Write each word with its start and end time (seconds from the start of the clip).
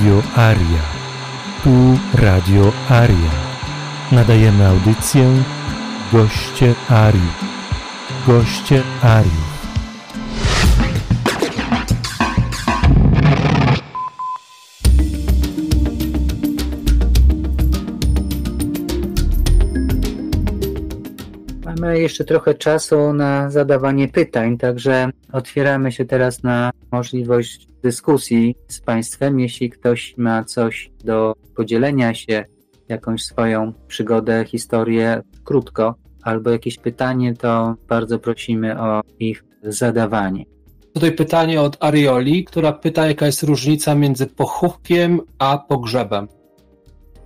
Radio 0.00 0.22
Aria. 0.36 0.82
Tu 1.62 1.98
Radio 2.14 2.72
Aria. 2.88 3.32
Nadajemy 4.12 4.66
audycję 4.66 5.28
Goście 6.12 6.74
Arii. 6.88 7.32
Goście 8.26 8.82
Arii. 9.02 9.30
Mamy 21.64 22.00
jeszcze 22.00 22.24
trochę 22.24 22.54
czasu 22.54 23.12
na 23.12 23.50
zadawanie 23.50 24.08
pytań, 24.08 24.58
także 24.58 25.10
otwieramy 25.32 25.92
się 25.92 26.04
teraz 26.04 26.42
na 26.42 26.70
możliwość 26.92 27.66
dyskusji 27.82 28.54
z 28.68 28.80
Państwem. 28.80 29.40
Jeśli 29.40 29.70
ktoś 29.70 30.14
ma 30.16 30.44
coś 30.44 30.90
do 31.04 31.34
podzielenia 31.56 32.14
się, 32.14 32.44
jakąś 32.88 33.22
swoją 33.22 33.72
przygodę, 33.88 34.44
historię, 34.44 35.22
krótko, 35.44 35.94
albo 36.22 36.50
jakieś 36.50 36.78
pytanie, 36.78 37.34
to 37.34 37.74
bardzo 37.88 38.18
prosimy 38.18 38.80
o 38.80 39.00
ich 39.18 39.44
zadawanie. 39.62 40.44
Tutaj 40.94 41.12
pytanie 41.12 41.60
od 41.60 41.76
Arioli, 41.80 42.44
która 42.44 42.72
pyta, 42.72 43.06
jaka 43.06 43.26
jest 43.26 43.42
różnica 43.42 43.94
między 43.94 44.26
pochówkiem 44.26 45.20
a 45.38 45.58
pogrzebem. 45.58 46.28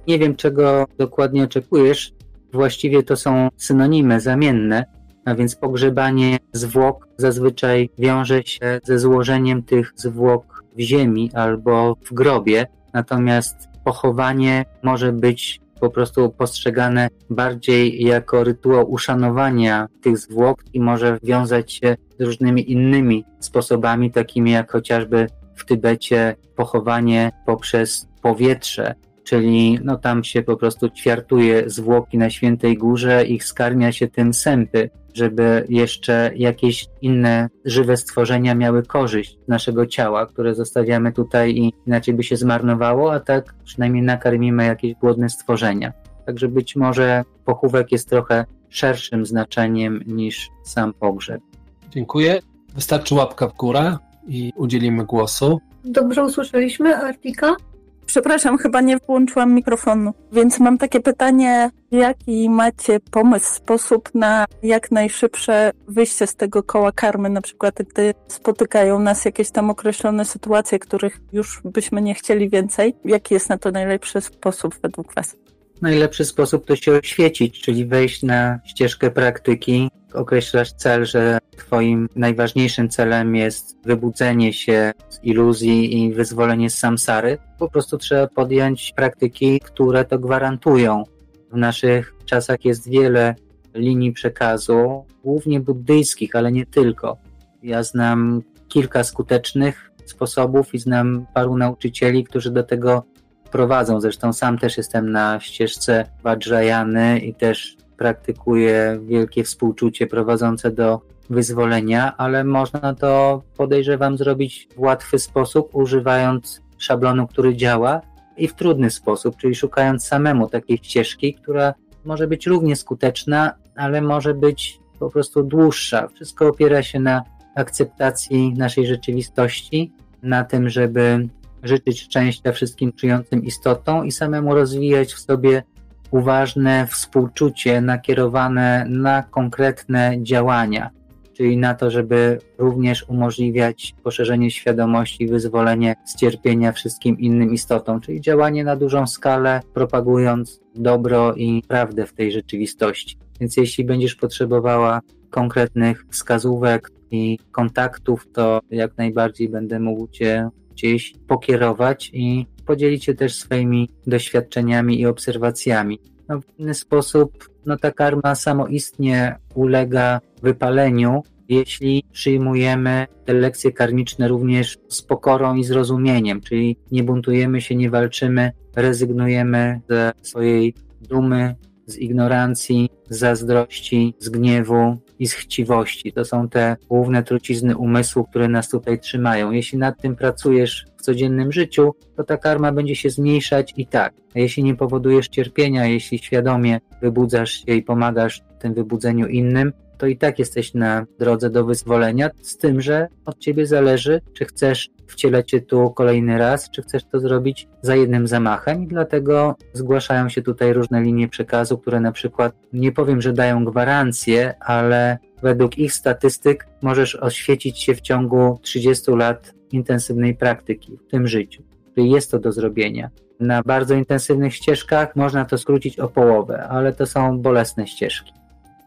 Nie 0.09 0.19
wiem, 0.19 0.37
czego 0.37 0.87
dokładnie 0.99 1.45
oczekujesz. 1.45 2.13
Właściwie 2.53 3.03
to 3.03 3.17
są 3.17 3.49
synonimy 3.57 4.21
zamienne, 4.21 4.85
a 5.25 5.35
więc 5.35 5.57
pogrzebanie 5.57 6.39
zwłok 6.53 7.09
zazwyczaj 7.17 7.91
wiąże 7.99 8.43
się 8.43 8.81
ze 8.85 8.99
złożeniem 8.99 9.63
tych 9.63 9.93
zwłok 9.97 10.65
w 10.77 10.81
ziemi 10.81 11.31
albo 11.35 11.97
w 12.05 12.15
grobie, 12.15 12.67
natomiast 12.93 13.57
pochowanie 13.85 14.65
może 14.83 15.13
być 15.13 15.61
po 15.81 15.91
prostu 15.91 16.31
postrzegane 16.31 17.09
bardziej 17.31 18.05
jako 18.05 18.45
rytuał 18.45 18.91
uszanowania 18.91 19.89
tych 20.03 20.19
zwłok 20.19 20.65
i 20.73 20.81
może 20.81 21.19
wiązać 21.23 21.73
się 21.73 21.97
z 22.19 22.23
różnymi 22.23 22.73
innymi 22.73 23.25
sposobami, 23.41 24.11
takimi 24.11 24.51
jak 24.51 24.73
chociażby 24.73 25.27
w 25.55 25.65
Tybecie 25.65 26.37
pochowanie 26.57 27.33
poprzez 27.47 28.09
powietrze, 28.23 28.95
czyli 29.25 29.79
no 29.85 29.97
tam 29.97 30.25
się 30.25 30.43
po 30.43 30.57
prostu 30.57 30.89
ćwiartuje 30.89 31.71
zwłoki 31.71 32.19
na 32.19 32.31
Świętej 32.31 32.77
Górze, 32.77 33.25
ich 33.25 33.45
skarmia 33.45 33.93
się 33.93 34.09
tym 34.09 34.35
sępy, 34.35 34.91
żeby 35.15 35.67
jeszcze 35.69 36.31
jakieś 36.37 36.87
inne 37.03 37.49
żywe 37.65 37.97
stworzenia 37.97 38.55
miały 38.55 38.83
korzyść 38.83 39.39
z 39.45 39.49
naszego 39.49 39.87
ciała, 39.87 40.27
które 40.27 40.55
zostawiamy 40.55 41.13
tutaj 41.13 41.57
i 41.57 41.73
inaczej 41.87 42.15
by 42.15 42.23
się 42.23 42.37
zmarnowało, 42.37 43.13
a 43.13 43.21
tak 43.21 43.55
przynajmniej 43.65 44.03
nakarmimy 44.03 44.67
jakieś 44.67 44.95
głodne 44.95 45.29
stworzenia. 45.29 45.93
Także 46.27 46.49
być 46.49 46.77
może 46.77 47.25
pochówek 47.45 47.93
jest 47.93 48.09
trochę 48.09 48.45
szerszym 48.69 49.27
znaczeniem 49.27 50.01
niż 50.07 50.51
sam 50.63 50.95
pogrzeb. 50.95 51.43
Dziękuję. 51.91 52.41
Wystarczy 52.75 53.15
łapka 53.15 53.49
w 53.49 53.55
górę 53.57 53.97
i 54.27 54.53
udzielimy 54.57 55.05
głosu. 55.05 55.61
Dobrze 55.85 56.25
usłyszeliśmy, 56.25 56.97
Artika? 56.97 57.57
Przepraszam, 58.07 58.59
chyba 58.59 58.81
nie 58.81 58.99
włączyłam 58.99 59.53
mikrofonu. 59.53 60.15
Więc 60.33 60.61
mam 60.61 60.79
takie 60.79 61.01
pytanie, 61.01 61.71
jaki 61.91 62.51
macie 62.51 63.01
pomysł, 63.01 63.55
sposób 63.55 64.11
na 64.15 64.45
jak 64.63 64.91
najszybsze 64.91 65.73
wyjście 65.89 66.27
z 66.27 66.37
tego 66.37 66.63
koła 66.63 66.93
karmy, 66.93 67.31
na 67.31 67.41
przykład 67.41 67.75
gdy 67.75 68.15
spotykają 68.29 68.99
nas 68.99 69.25
jakieś 69.25 69.51
tam 69.51 69.71
określone 69.71 70.25
sytuacje, 70.25 70.79
których 70.79 71.21
już 71.33 71.61
byśmy 71.65 72.03
nie 72.03 72.15
chcieli 72.15 72.51
więcej. 72.51 72.97
Jaki 73.05 73.35
jest 73.35 73.49
na 73.49 73.59
to 73.59 73.71
najlepszy 73.71 74.21
sposób 74.21 74.75
według 74.83 75.15
Was? 75.15 75.37
Najlepszy 75.83 76.25
sposób 76.25 76.67
to 76.67 76.77
się 76.77 76.93
oświecić, 76.93 77.61
czyli 77.61 77.87
wejść 77.87 78.23
na 78.23 78.61
ścieżkę 78.65 79.11
praktyki. 79.11 79.91
Określasz 80.15 80.73
cel, 80.73 81.07
że 81.07 81.39
Twoim 81.57 82.09
najważniejszym 82.17 82.89
celem 82.89 83.37
jest 83.37 83.77
wybudzenie 83.85 84.53
się 84.53 84.93
z 85.09 85.25
iluzji 85.25 86.03
i 86.03 86.13
wyzwolenie 86.13 86.71
z 86.71 86.79
samsary. 86.79 87.39
Po 87.59 87.71
prostu 87.71 87.99
trzeba 87.99 88.27
podjąć 88.27 88.93
praktyki, 88.97 89.61
które 89.61 90.05
to 90.05 90.19
gwarantują. 90.19 91.05
W 91.53 91.57
naszych 91.57 92.15
czasach 92.25 92.65
jest 92.65 92.89
wiele 92.89 93.35
linii 93.75 94.13
przekazu, 94.13 95.05
głównie 95.25 95.61
buddyjskich, 95.61 96.37
ale 96.37 96.53
nie 96.53 96.67
tylko. 96.67 97.17
Ja 97.63 97.83
znam 97.83 98.43
kilka 98.69 99.05
skutecznych 99.05 99.91
sposobów 100.05 100.75
i 100.75 100.79
znam 100.79 101.27
paru 101.35 101.57
nauczycieli, 101.57 102.25
którzy 102.25 102.51
do 102.51 102.63
tego 102.63 103.05
prowadzą. 103.55 104.01
Zresztą 104.01 104.33
sam 104.33 104.59
też 104.59 104.77
jestem 104.77 105.13
na 105.13 105.41
ścieżce 105.41 106.05
Vajrayany 106.23 107.19
i 107.19 107.35
też 107.35 107.77
praktykuję 107.97 109.01
wielkie 109.03 109.45
współczucie 109.45 110.07
prowadzące 110.07 110.71
do 110.71 111.01
wyzwolenia, 111.31 112.17
ale 112.17 112.45
można 112.45 112.95
to 112.95 113.43
podejrzewam 113.57 114.19
zrobić 114.19 114.69
w 114.77 114.81
łatwy 114.81 115.19
sposób, 115.19 115.75
używając 115.75 116.63
szablonu, 116.79 117.27
który 117.27 117.57
działa 117.57 118.01
i 118.37 118.49
w 118.49 118.55
trudny 118.55 118.91
sposób, 118.91 119.37
czyli 119.37 119.55
szukając 119.55 120.07
samemu 120.07 120.49
takiej 120.49 120.79
ścieżki, 120.79 121.35
która 121.35 121.75
może 122.05 122.27
być 122.27 122.47
równie 122.47 122.77
skuteczna, 122.77 123.53
ale 123.77 124.03
może 124.03 124.35
być 124.35 124.81
po 124.99 125.11
prostu 125.11 125.43
dłuższa. 125.43 126.09
Wszystko 126.09 126.49
opiera 126.49 126.83
się 126.83 127.01
na 127.01 127.23
akceptacji 127.55 128.55
naszej 128.55 128.87
rzeczywistości, 128.87 129.93
na 130.23 130.45
tym, 130.45 130.69
żeby 130.69 131.29
życzyć 131.65 132.01
szczęścia 132.01 132.53
wszystkim 132.53 132.93
czującym 132.93 133.45
istotom 133.45 134.07
i 134.07 134.13
samemu 134.13 134.55
rozwijać 134.55 135.15
w 135.15 135.19
sobie 135.19 135.63
uważne 136.11 136.87
współczucie 136.87 137.81
nakierowane 137.81 138.87
na 138.89 139.23
konkretne 139.23 140.17
działania, 140.23 140.91
czyli 141.33 141.57
na 141.57 141.75
to, 141.75 141.91
żeby 141.91 142.39
również 142.59 143.09
umożliwiać 143.09 143.95
poszerzenie 144.03 144.51
świadomości, 144.51 145.27
wyzwolenie 145.27 145.95
z 146.05 146.17
cierpienia 146.17 146.73
wszystkim 146.73 147.19
innym 147.19 147.53
istotom, 147.53 148.01
czyli 148.01 148.21
działanie 148.21 148.65
na 148.65 148.77
dużą 148.77 149.07
skalę, 149.07 149.61
propagując 149.75 150.61
dobro 150.75 151.35
i 151.35 151.63
prawdę 151.69 152.07
w 152.07 152.13
tej 152.13 152.33
rzeczywistości. 152.33 153.17
Więc 153.41 153.57
jeśli 153.57 153.85
będziesz 153.85 154.15
potrzebowała 154.15 155.01
konkretnych 155.31 156.05
wskazówek 156.11 156.91
i 157.11 157.39
kontaktów, 157.53 158.27
to 158.33 158.61
jak 158.71 158.99
najbardziej 158.99 159.49
będę 159.49 159.81
mógł 159.81 160.09
Cię 160.09 160.49
gdzieś 160.75 161.15
pokierować 161.29 162.11
i 162.13 162.47
podzielić 162.67 163.05
się 163.05 163.15
też 163.15 163.35
swoimi 163.35 163.91
doświadczeniami 164.07 165.01
i 165.01 165.07
obserwacjami. 165.07 165.99
No, 166.29 166.41
w 166.41 166.59
inny 166.59 166.75
sposób 166.75 167.51
no, 167.67 167.77
ta 167.77 167.93
karma 167.93 168.35
samoistnie 168.35 169.37
ulega 169.55 170.21
wypaleniu, 170.43 171.23
jeśli 171.49 172.05
przyjmujemy 172.13 173.07
te 173.25 173.35
lekcje 173.35 173.73
karmiczne 173.73 174.29
również 174.29 174.79
z 174.89 175.03
pokorą 175.03 175.55
i 175.55 175.65
zrozumieniem, 175.65 176.41
czyli 176.41 176.77
nie 176.93 177.03
buntujemy 177.03 177.61
się, 177.61 177.77
nie 177.77 177.91
walczymy, 177.91 178.53
rezygnujemy 178.77 179.81
ze 179.89 180.13
swojej 180.23 180.75
dumy, 181.01 181.55
z 181.87 181.99
ignorancji, 181.99 182.91
zazdrości, 183.09 184.15
z 184.19 184.29
gniewu 184.29 184.99
i 185.25 185.29
z 185.29 185.33
chciwości. 185.33 186.13
To 186.13 186.25
są 186.25 186.49
te 186.49 186.77
główne 186.89 187.23
trucizny 187.23 187.77
umysłu, 187.77 188.25
które 188.25 188.49
nas 188.49 188.69
tutaj 188.69 189.01
trzymają. 189.01 189.51
Jeśli 189.51 189.79
nad 189.79 190.01
tym 190.01 190.17
pracujesz 190.17 190.87
w 190.97 191.03
codziennym 191.03 191.53
życiu, 191.53 191.95
to 192.17 192.25
ta 192.25 192.37
karma 192.37 192.73
będzie 192.73 192.97
się 192.97 193.11
zmniejszać 193.11 193.75
i 193.77 193.87
tak. 193.87 194.15
A 194.35 194.39
jeśli 194.39 194.63
nie 194.65 194.75
powodujesz 194.75 195.29
cierpienia, 195.29 195.87
jeśli 195.87 196.19
świadomie 196.19 196.81
wybudzasz 197.03 197.51
się 197.51 197.75
i 197.75 197.83
pomagasz 197.83 198.43
w 198.59 198.63
tym 198.63 198.75
wybudzeniu 198.75 199.27
innym, 199.27 199.73
to 199.99 200.07
i 200.07 200.17
tak 200.17 200.39
jesteś 200.39 200.75
na 200.75 201.07
drodze 201.19 201.51
do 201.51 201.65
wyzwolenia, 201.65 202.31
z 202.43 202.57
tym, 202.57 202.81
że 202.81 203.09
od 203.25 203.39
ciebie 203.39 203.67
zależy, 203.67 204.21
czy 204.33 204.45
chcesz 204.45 204.91
wcielać 205.07 205.51
się 205.51 205.61
tu 205.61 205.91
kolejny 205.91 206.39
raz, 206.39 206.71
czy 206.71 206.83
chcesz 206.83 207.05
to 207.05 207.21
zrobić 207.21 207.69
za 207.83 207.97
jednym 207.97 208.27
zamachem 208.27 208.83
i 208.83 208.87
dlatego 208.87 209.57
zgłaszają 209.73 210.29
się 210.29 210.43
tutaj 210.43 210.73
różne 210.73 211.03
linie 211.03 211.29
przekazu, 211.29 211.79
które 211.79 212.01
na 212.01 212.13
przykład, 212.13 212.55
nie 212.73 212.93
powiem, 212.93 213.23
że 213.23 213.33
dają 213.33 213.65
gwarancję, 213.65 214.55
ale 214.61 215.19
według 215.43 215.79
ich 215.79 215.93
statystyk 215.93 216.67
możesz 216.83 217.17
oświecić 217.17 217.83
się 217.83 217.95
w 217.95 218.01
ciągu 218.01 218.59
30 218.63 219.11
lat 219.11 219.55
intensywnej 219.73 220.35
praktyki 220.35 220.99
w 221.09 221.11
tym 221.11 221.27
życiu. 221.27 221.63
Jest 221.97 222.31
to 222.31 222.39
do 222.39 222.53
zrobienia. 222.53 223.11
Na 223.41 223.63
bardzo 223.63 223.95
intensywnych 223.95 224.55
ścieżkach 224.55 225.17
można 225.17 225.45
to 225.45 225.59
skrócić 225.59 225.99
o 225.99 226.09
połowę, 226.09 226.63
ale 226.69 226.93
to 226.93 227.07
są 227.07 227.39
bolesne 227.39 227.87
ścieżki. 227.87 228.33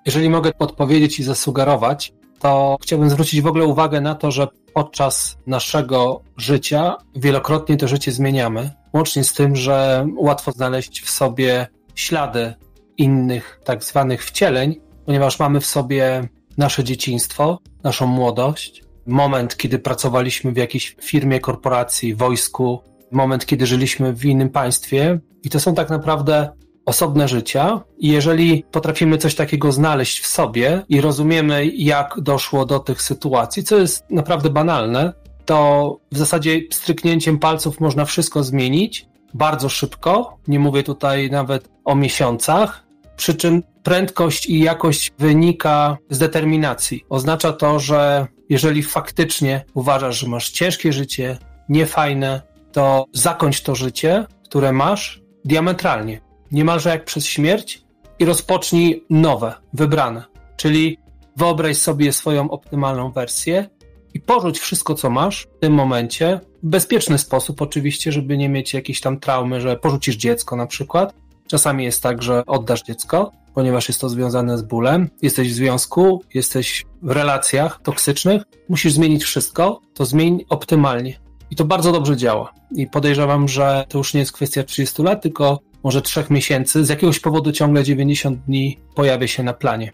Jeżeli 0.08 0.30
mogę 0.30 0.52
podpowiedzieć 0.52 1.20
i 1.20 1.24
zasugerować, 1.24 2.14
to 2.40 2.78
chciałbym 2.82 3.10
zwrócić 3.10 3.42
w 3.42 3.48
ogóle 3.48 3.66
uwagę 3.66 4.02
na 4.02 4.16
to, 4.16 4.32
że 4.32 4.48
podczas 4.74 5.38
naszego 5.48 6.22
życia 6.38 6.96
wielokrotnie 7.16 7.78
to 7.78 7.88
życie 7.88 8.12
zmieniamy, 8.12 8.72
łącznie 8.94 9.24
z 9.24 9.34
tym, 9.34 9.56
że 9.56 10.08
łatwo 10.18 10.52
znaleźć 10.52 11.02
w 11.02 11.10
sobie 11.10 11.68
ślady 11.96 12.54
innych 12.98 13.60
tak 13.64 13.84
zwanych 13.84 14.26
wcieleń, 14.26 14.76
ponieważ 15.06 15.40
mamy 15.40 15.60
w 15.60 15.66
sobie 15.66 16.28
nasze 16.58 16.84
dzieciństwo, 16.84 17.60
naszą 17.84 18.08
młodość, 18.08 18.84
moment, 19.06 19.58
kiedy 19.58 19.80
pracowaliśmy 19.80 20.52
w 20.52 20.58
jakiejś 20.58 20.96
firmie, 21.02 21.40
korporacji, 21.40 22.16
wojsku, 22.16 22.80
moment, 23.12 23.46
kiedy 23.46 23.66
żyliśmy 23.66 24.14
w 24.14 24.26
innym 24.26 24.50
państwie. 24.50 25.20
I 25.44 25.50
to 25.50 25.60
są 25.60 25.76
tak 25.76 25.90
naprawdę 25.90 26.50
osobne 26.88 27.28
życia 27.28 27.82
i 27.98 28.08
jeżeli 28.08 28.64
potrafimy 28.72 29.18
coś 29.18 29.36
takiego 29.36 29.72
znaleźć 29.72 30.20
w 30.20 30.28
sobie 30.28 30.82
i 30.90 31.02
rozumiemy, 31.02 31.66
jak 31.66 32.16
doszło 32.22 32.66
do 32.66 32.80
tych 32.80 33.02
sytuacji, 33.02 33.64
co 33.64 33.78
jest 33.78 34.06
naprawdę 34.10 34.50
banalne, 34.50 35.14
to 35.46 36.00
w 36.12 36.18
zasadzie 36.18 36.62
stryknięciem 36.72 37.40
palców 37.40 37.80
można 37.80 38.06
wszystko 38.06 38.44
zmienić 38.44 39.06
bardzo 39.34 39.70
szybko. 39.70 40.38
Nie 40.48 40.60
mówię 40.60 40.84
tutaj 40.84 41.32
nawet 41.32 41.70
o 41.86 41.96
miesiącach, 41.96 42.84
przy 43.18 43.36
czym 43.36 43.64
prędkość 43.84 44.46
i 44.46 44.60
jakość 44.60 45.14
wynika 45.20 45.98
z 46.10 46.20
determinacji. 46.20 47.06
Oznacza 47.10 47.54
to, 47.54 47.80
że 47.80 48.28
jeżeli 48.50 48.84
faktycznie 48.84 49.66
uważasz, 49.74 50.20
że 50.20 50.28
masz 50.28 50.50
ciężkie 50.50 50.94
życie, 50.94 51.38
niefajne, 51.70 52.42
to 52.72 53.06
zakończ 53.14 53.62
to 53.62 53.76
życie, 53.76 54.26
które 54.44 54.72
masz 54.72 55.22
diametralnie, 55.46 56.27
niemalże 56.52 56.90
jak 56.90 57.06
przez 57.06 57.26
śmierć 57.26 57.82
i 58.20 58.26
rozpocznij 58.26 59.06
nowe, 59.10 59.54
wybrane. 59.74 60.24
Czyli 60.58 60.98
wyobraź 61.36 61.78
sobie 61.78 62.14
swoją 62.14 62.52
optymalną 62.52 63.12
wersję 63.12 63.70
i 64.14 64.20
porzuć 64.20 64.60
wszystko, 64.60 64.94
co 64.96 65.10
masz 65.10 65.48
w 65.58 65.60
tym 65.60 65.74
momencie, 65.74 66.40
w 66.64 66.68
bezpieczny 66.68 67.18
sposób 67.18 67.62
oczywiście, 67.62 68.12
żeby 68.12 68.38
nie 68.38 68.50
mieć 68.50 68.74
jakiejś 68.74 69.02
tam 69.02 69.20
traumy, 69.20 69.62
że 69.62 69.78
porzucisz 69.78 70.16
dziecko 70.16 70.56
na 70.56 70.68
przykład. 70.68 71.14
Czasami 71.48 71.84
jest 71.84 72.04
tak, 72.04 72.24
że 72.24 72.46
oddasz 72.46 72.84
dziecko, 72.84 73.32
ponieważ 73.54 73.88
jest 73.88 74.02
to 74.02 74.10
związane 74.10 74.58
z 74.58 74.62
bólem. 74.62 75.10
Jesteś 75.22 75.52
w 75.52 75.56
związku, 75.56 76.24
jesteś 76.34 76.86
w 77.02 77.12
relacjach 77.12 77.80
toksycznych, 77.84 78.44
musisz 78.70 78.94
zmienić 78.94 79.24
wszystko, 79.24 79.82
to 79.94 80.06
zmień 80.06 80.46
optymalnie. 80.50 81.20
I 81.52 81.56
to 81.56 81.66
bardzo 81.66 81.92
dobrze 81.92 82.18
działa. 82.18 82.54
I 82.72 82.88
podejrzewam, 82.88 83.48
że 83.48 83.86
to 83.90 83.98
już 83.98 84.14
nie 84.14 84.20
jest 84.20 84.32
kwestia 84.32 84.64
30 84.64 85.04
lat, 85.04 85.22
tylko 85.22 85.60
może 85.88 86.02
3 86.02 86.24
miesięcy. 86.30 86.86
Z 86.86 86.90
jakiegoś 86.90 87.20
powodu 87.20 87.52
ciągle 87.52 87.84
90 87.84 88.40
dni 88.40 88.80
pojawia 88.96 89.28
się 89.28 89.44
na 89.44 89.54
planie. 89.54 89.92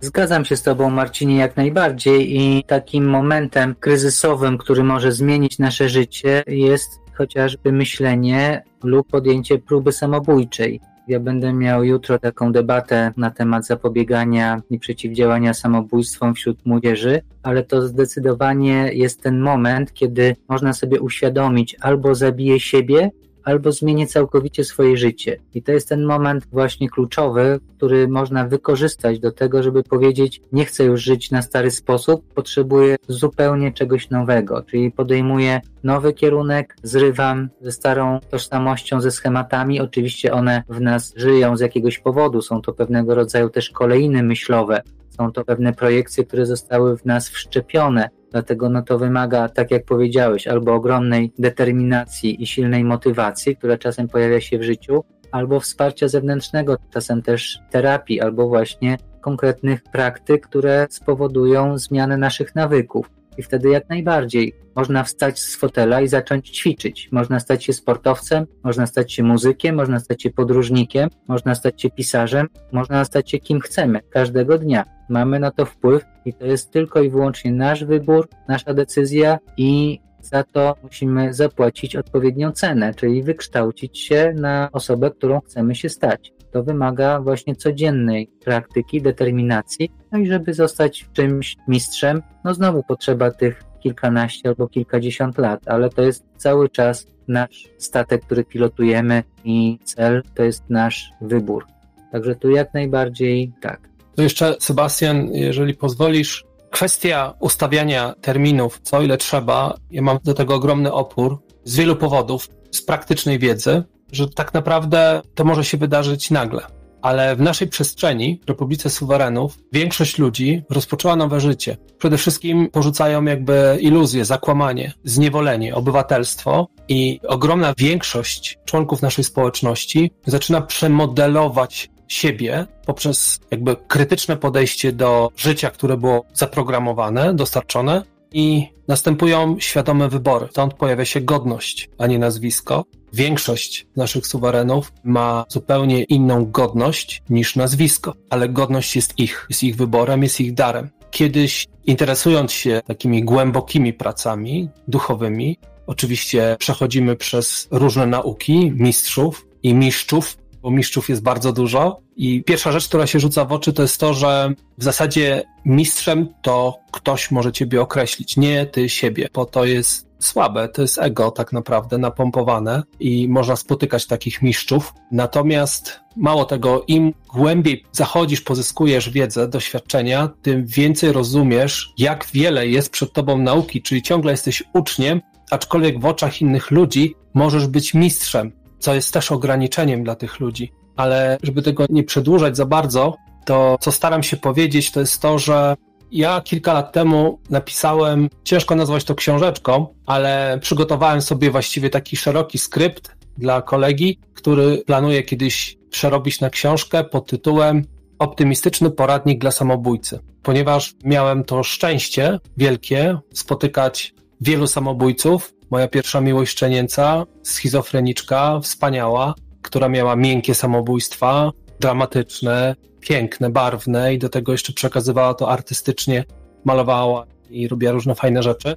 Zgadzam 0.00 0.44
się 0.44 0.56
z 0.56 0.62
Tobą, 0.62 0.90
Marcinie, 0.90 1.36
jak 1.36 1.56
najbardziej. 1.56 2.40
I 2.40 2.64
takim 2.64 3.08
momentem 3.08 3.74
kryzysowym, 3.80 4.58
który 4.58 4.84
może 4.84 5.12
zmienić 5.12 5.58
nasze 5.58 5.88
życie, 5.88 6.42
jest 6.46 7.00
chociażby 7.14 7.72
myślenie 7.72 8.62
lub 8.82 9.08
podjęcie 9.08 9.58
próby 9.58 9.92
samobójczej. 9.92 10.80
Ja 11.08 11.20
będę 11.20 11.52
miał 11.52 11.84
jutro 11.84 12.18
taką 12.18 12.52
debatę 12.52 13.12
na 13.16 13.30
temat 13.30 13.66
zapobiegania 13.66 14.62
i 14.70 14.78
przeciwdziałania 14.78 15.54
samobójstwom 15.54 16.34
wśród 16.34 16.66
młodzieży, 16.66 17.20
ale 17.42 17.62
to 17.62 17.82
zdecydowanie 17.82 18.90
jest 18.92 19.22
ten 19.22 19.40
moment, 19.40 19.92
kiedy 19.92 20.36
można 20.48 20.72
sobie 20.72 21.00
uświadomić 21.00 21.76
albo 21.80 22.14
zabiję 22.14 22.60
siebie, 22.60 23.10
albo 23.44 23.72
zmienię 23.72 24.06
całkowicie 24.06 24.64
swoje 24.64 24.96
życie. 24.96 25.36
I 25.54 25.62
to 25.62 25.72
jest 25.72 25.88
ten 25.88 26.04
moment 26.04 26.46
właśnie 26.52 26.88
kluczowy, 26.88 27.60
który 27.76 28.08
można 28.08 28.46
wykorzystać 28.46 29.18
do 29.18 29.32
tego, 29.32 29.62
żeby 29.62 29.82
powiedzieć: 29.82 30.40
Nie 30.52 30.64
chcę 30.64 30.84
już 30.84 31.02
żyć 31.02 31.30
na 31.30 31.42
stary 31.42 31.70
sposób, 31.70 32.34
potrzebuję 32.34 32.96
zupełnie 33.08 33.72
czegoś 33.72 34.10
nowego, 34.10 34.62
czyli 34.62 34.90
podejmuję 34.90 35.60
nowy 35.84 36.12
kierunek, 36.12 36.76
zrywam 36.82 37.48
ze 37.60 37.72
starą 37.72 38.20
tożsamością, 38.30 39.00
ze 39.00 39.10
schematami. 39.10 39.80
Oczywiście 39.80 40.32
one 40.32 40.62
w 40.68 40.80
nas 40.80 41.14
żyją 41.16 41.56
z 41.56 41.60
jakiegoś 41.60 41.98
powodu, 41.98 42.42
są 42.42 42.62
to 42.62 42.72
pewnego 42.72 43.14
rodzaju 43.14 43.50
też 43.50 43.70
kolejny 43.70 44.22
myślowe, 44.22 44.82
są 45.18 45.32
to 45.32 45.44
pewne 45.44 45.72
projekcje, 45.72 46.24
które 46.24 46.46
zostały 46.46 46.98
w 46.98 47.04
nas 47.04 47.28
wszczepione. 47.28 48.08
Dlatego 48.30 48.68
no 48.68 48.82
to 48.82 48.98
wymaga, 48.98 49.48
tak 49.48 49.70
jak 49.70 49.84
powiedziałeś, 49.84 50.46
albo 50.46 50.74
ogromnej 50.74 51.32
determinacji 51.38 52.42
i 52.42 52.46
silnej 52.46 52.84
motywacji, 52.84 53.56
która 53.56 53.78
czasem 53.78 54.08
pojawia 54.08 54.40
się 54.40 54.58
w 54.58 54.62
życiu, 54.62 55.04
albo 55.32 55.60
wsparcia 55.60 56.08
zewnętrznego, 56.08 56.76
czasem 56.90 57.22
też 57.22 57.58
terapii, 57.70 58.20
albo 58.20 58.48
właśnie 58.48 58.96
konkretnych 59.20 59.82
praktyk, 59.92 60.46
które 60.46 60.86
spowodują 60.90 61.78
zmianę 61.78 62.16
naszych 62.16 62.54
nawyków. 62.54 63.17
I 63.38 63.42
wtedy 63.42 63.68
jak 63.68 63.88
najbardziej 63.88 64.54
można 64.76 65.04
wstać 65.04 65.40
z 65.40 65.56
fotela 65.56 66.00
i 66.00 66.08
zacząć 66.08 66.50
ćwiczyć. 66.50 67.08
Można 67.12 67.40
stać 67.40 67.64
się 67.64 67.72
sportowcem, 67.72 68.46
można 68.64 68.86
stać 68.86 69.12
się 69.12 69.22
muzykiem, 69.22 69.74
można 69.74 70.00
stać 70.00 70.22
się 70.22 70.30
podróżnikiem, 70.30 71.08
można 71.28 71.54
stać 71.54 71.82
się 71.82 71.90
pisarzem, 71.90 72.46
można 72.72 73.04
stać 73.04 73.30
się 73.30 73.38
kim 73.38 73.60
chcemy 73.60 74.00
każdego 74.10 74.58
dnia. 74.58 74.84
Mamy 75.08 75.40
na 75.40 75.50
to 75.50 75.64
wpływ 75.64 76.04
i 76.24 76.34
to 76.34 76.46
jest 76.46 76.70
tylko 76.70 77.02
i 77.02 77.10
wyłącznie 77.10 77.52
nasz 77.52 77.84
wybór, 77.84 78.28
nasza 78.48 78.74
decyzja 78.74 79.38
i 79.56 80.00
za 80.20 80.44
to 80.44 80.74
musimy 80.82 81.34
zapłacić 81.34 81.96
odpowiednią 81.96 82.52
cenę, 82.52 82.94
czyli 82.94 83.22
wykształcić 83.22 83.98
się 83.98 84.34
na 84.36 84.68
osobę, 84.72 85.10
którą 85.10 85.40
chcemy 85.40 85.74
się 85.74 85.88
stać. 85.88 86.32
To 86.52 86.62
wymaga 86.62 87.20
właśnie 87.20 87.56
codziennej 87.56 88.30
praktyki, 88.44 89.02
determinacji, 89.02 89.92
no 90.12 90.18
i 90.18 90.26
żeby 90.26 90.54
zostać 90.54 91.02
w 91.02 91.12
czymś 91.12 91.56
mistrzem, 91.68 92.22
no 92.44 92.54
znowu 92.54 92.82
potrzeba 92.82 93.30
tych 93.30 93.62
kilkanaście 93.80 94.48
albo 94.48 94.68
kilkadziesiąt 94.68 95.38
lat, 95.38 95.68
ale 95.68 95.90
to 95.90 96.02
jest 96.02 96.24
cały 96.36 96.68
czas 96.68 97.06
nasz 97.28 97.68
statek, 97.78 98.24
który 98.24 98.44
pilotujemy 98.44 99.22
i 99.44 99.78
cel 99.84 100.22
to 100.34 100.42
jest 100.42 100.62
nasz 100.68 101.10
wybór. 101.20 101.66
Także 102.12 102.34
tu 102.34 102.50
jak 102.50 102.74
najbardziej 102.74 103.52
tak. 103.60 103.88
To 104.16 104.22
jeszcze, 104.22 104.56
Sebastian, 104.60 105.28
jeżeli 105.32 105.74
pozwolisz, 105.74 106.44
kwestia 106.70 107.34
ustawiania 107.40 108.14
terminów, 108.20 108.80
co 108.82 109.02
ile 109.02 109.16
trzeba, 109.16 109.74
ja 109.90 110.02
mam 110.02 110.18
do 110.24 110.34
tego 110.34 110.54
ogromny 110.54 110.92
opór 110.92 111.38
z 111.64 111.76
wielu 111.76 111.96
powodów, 111.96 112.48
z 112.70 112.82
praktycznej 112.82 113.38
wiedzy, 113.38 113.82
że 114.12 114.28
tak 114.28 114.54
naprawdę 114.54 115.22
to 115.34 115.44
może 115.44 115.64
się 115.64 115.78
wydarzyć 115.78 116.30
nagle. 116.30 116.60
Ale 117.02 117.36
w 117.36 117.40
naszej 117.40 117.68
przestrzeni, 117.68 118.40
Republice 118.46 118.90
Suwerenów, 118.90 119.58
większość 119.72 120.18
ludzi 120.18 120.62
rozpoczęła 120.70 121.16
nowe 121.16 121.40
życie. 121.40 121.76
Przede 121.98 122.18
wszystkim 122.18 122.70
porzucają 122.70 123.24
jakby 123.24 123.78
iluzje, 123.80 124.24
zakłamanie, 124.24 124.92
zniewolenie, 125.04 125.74
obywatelstwo 125.74 126.68
i 126.88 127.20
ogromna 127.28 127.74
większość 127.78 128.58
członków 128.64 129.02
naszej 129.02 129.24
społeczności 129.24 130.10
zaczyna 130.26 130.60
przemodelować 130.60 131.90
siebie 132.08 132.66
poprzez 132.86 133.40
jakby 133.50 133.76
krytyczne 133.76 134.36
podejście 134.36 134.92
do 134.92 135.30
życia, 135.36 135.70
które 135.70 135.96
było 135.96 136.24
zaprogramowane, 136.34 137.34
dostarczone 137.34 138.02
i 138.32 138.66
następują 138.88 139.56
świadome 139.58 140.08
wybory. 140.08 140.48
Stąd 140.50 140.74
pojawia 140.74 141.04
się 141.04 141.20
godność, 141.20 141.90
a 141.98 142.06
nie 142.06 142.18
nazwisko. 142.18 142.84
Większość 143.12 143.86
naszych 143.96 144.26
suwerenów 144.26 144.92
ma 145.04 145.44
zupełnie 145.48 146.02
inną 146.02 146.46
godność 146.46 147.22
niż 147.30 147.56
nazwisko, 147.56 148.14
ale 148.30 148.48
godność 148.48 148.96
jest 148.96 149.18
ich, 149.18 149.46
jest 149.48 149.64
ich 149.64 149.76
wyborem, 149.76 150.22
jest 150.22 150.40
ich 150.40 150.54
darem. 150.54 150.90
Kiedyś 151.10 151.66
interesując 151.86 152.52
się 152.52 152.80
takimi 152.86 153.24
głębokimi 153.24 153.92
pracami 153.92 154.68
duchowymi, 154.88 155.58
oczywiście 155.86 156.56
przechodzimy 156.58 157.16
przez 157.16 157.68
różne 157.70 158.06
nauki 158.06 158.72
mistrzów 158.74 159.46
i 159.62 159.74
mistrzów, 159.74 160.36
bo 160.62 160.70
mistrzów 160.70 161.08
jest 161.08 161.22
bardzo 161.22 161.52
dużo. 161.52 162.00
I 162.16 162.44
pierwsza 162.44 162.72
rzecz, 162.72 162.88
która 162.88 163.06
się 163.06 163.20
rzuca 163.20 163.44
w 163.44 163.52
oczy, 163.52 163.72
to 163.72 163.82
jest 163.82 164.00
to, 164.00 164.14
że 164.14 164.52
w 164.78 164.84
zasadzie 164.84 165.42
mistrzem 165.64 166.28
to 166.42 166.78
ktoś 166.92 167.30
może 167.30 167.52
ciebie 167.52 167.80
określić, 167.80 168.36
nie 168.36 168.66
ty 168.66 168.88
siebie, 168.88 169.28
bo 169.34 169.44
to 169.44 169.64
jest 169.64 170.08
słabe, 170.18 170.68
to 170.68 170.82
jest 170.82 170.98
ego 170.98 171.30
tak 171.30 171.52
naprawdę 171.52 171.98
napompowane 171.98 172.82
i 173.00 173.28
można 173.28 173.56
spotykać 173.56 174.06
takich 174.06 174.42
mistrzów. 174.42 174.94
Natomiast 175.12 176.00
mało 176.16 176.44
tego, 176.44 176.84
im 176.86 177.12
głębiej 177.34 177.84
zachodzisz, 177.92 178.40
pozyskujesz 178.40 179.10
wiedzę, 179.10 179.48
doświadczenia, 179.48 180.28
tym 180.42 180.66
więcej 180.66 181.12
rozumiesz, 181.12 181.92
jak 181.98 182.26
wiele 182.34 182.68
jest 182.68 182.90
przed 182.90 183.12
tobą 183.12 183.38
nauki, 183.38 183.82
czyli 183.82 184.02
ciągle 184.02 184.32
jesteś 184.32 184.62
uczniem, 184.74 185.20
aczkolwiek 185.50 186.00
w 186.00 186.06
oczach 186.06 186.40
innych 186.40 186.70
ludzi 186.70 187.14
możesz 187.34 187.66
być 187.66 187.94
mistrzem 187.94 188.52
co 188.78 188.94
jest 188.94 189.12
też 189.12 189.32
ograniczeniem 189.32 190.04
dla 190.04 190.14
tych 190.14 190.40
ludzi. 190.40 190.72
Ale 190.96 191.38
żeby 191.42 191.62
tego 191.62 191.86
nie 191.88 192.04
przedłużać 192.04 192.56
za 192.56 192.66
bardzo, 192.66 193.16
to 193.44 193.78
co 193.80 193.92
staram 193.92 194.22
się 194.22 194.36
powiedzieć, 194.36 194.92
to 194.92 195.00
jest 195.00 195.22
to, 195.22 195.38
że 195.38 195.76
ja 196.12 196.40
kilka 196.40 196.72
lat 196.72 196.92
temu 196.92 197.38
napisałem, 197.50 198.28
ciężko 198.44 198.74
nazwać 198.74 199.04
to 199.04 199.14
książeczką, 199.14 199.86
ale 200.06 200.58
przygotowałem 200.62 201.22
sobie 201.22 201.50
właściwie 201.50 201.90
taki 201.90 202.16
szeroki 202.16 202.58
skrypt 202.58 203.16
dla 203.38 203.62
kolegi, 203.62 204.18
który 204.34 204.82
planuje 204.86 205.22
kiedyś 205.22 205.78
przerobić 205.90 206.40
na 206.40 206.50
książkę 206.50 207.04
pod 207.04 207.26
tytułem 207.26 207.84
Optymistyczny 208.18 208.90
poradnik 208.90 209.40
dla 209.40 209.50
samobójcy. 209.50 210.18
Ponieważ 210.42 210.94
miałem 211.04 211.44
to 211.44 211.62
szczęście 211.62 212.38
wielkie 212.56 213.18
spotykać 213.34 214.14
wielu 214.40 214.66
samobójców, 214.66 215.54
Moja 215.70 215.88
pierwsza 215.88 216.20
miłość 216.20 216.52
szczenięca, 216.52 217.24
schizofreniczka, 217.42 218.60
wspaniała, 218.60 219.34
która 219.62 219.88
miała 219.88 220.16
miękkie 220.16 220.54
samobójstwa, 220.54 221.50
dramatyczne, 221.80 222.76
piękne, 223.00 223.50
barwne 223.50 224.14
i 224.14 224.18
do 224.18 224.28
tego 224.28 224.52
jeszcze 224.52 224.72
przekazywała 224.72 225.34
to 225.34 225.50
artystycznie, 225.50 226.24
malowała 226.64 227.26
i 227.50 227.68
robiła 227.68 227.92
różne 227.92 228.14
fajne 228.14 228.42
rzeczy. 228.42 228.74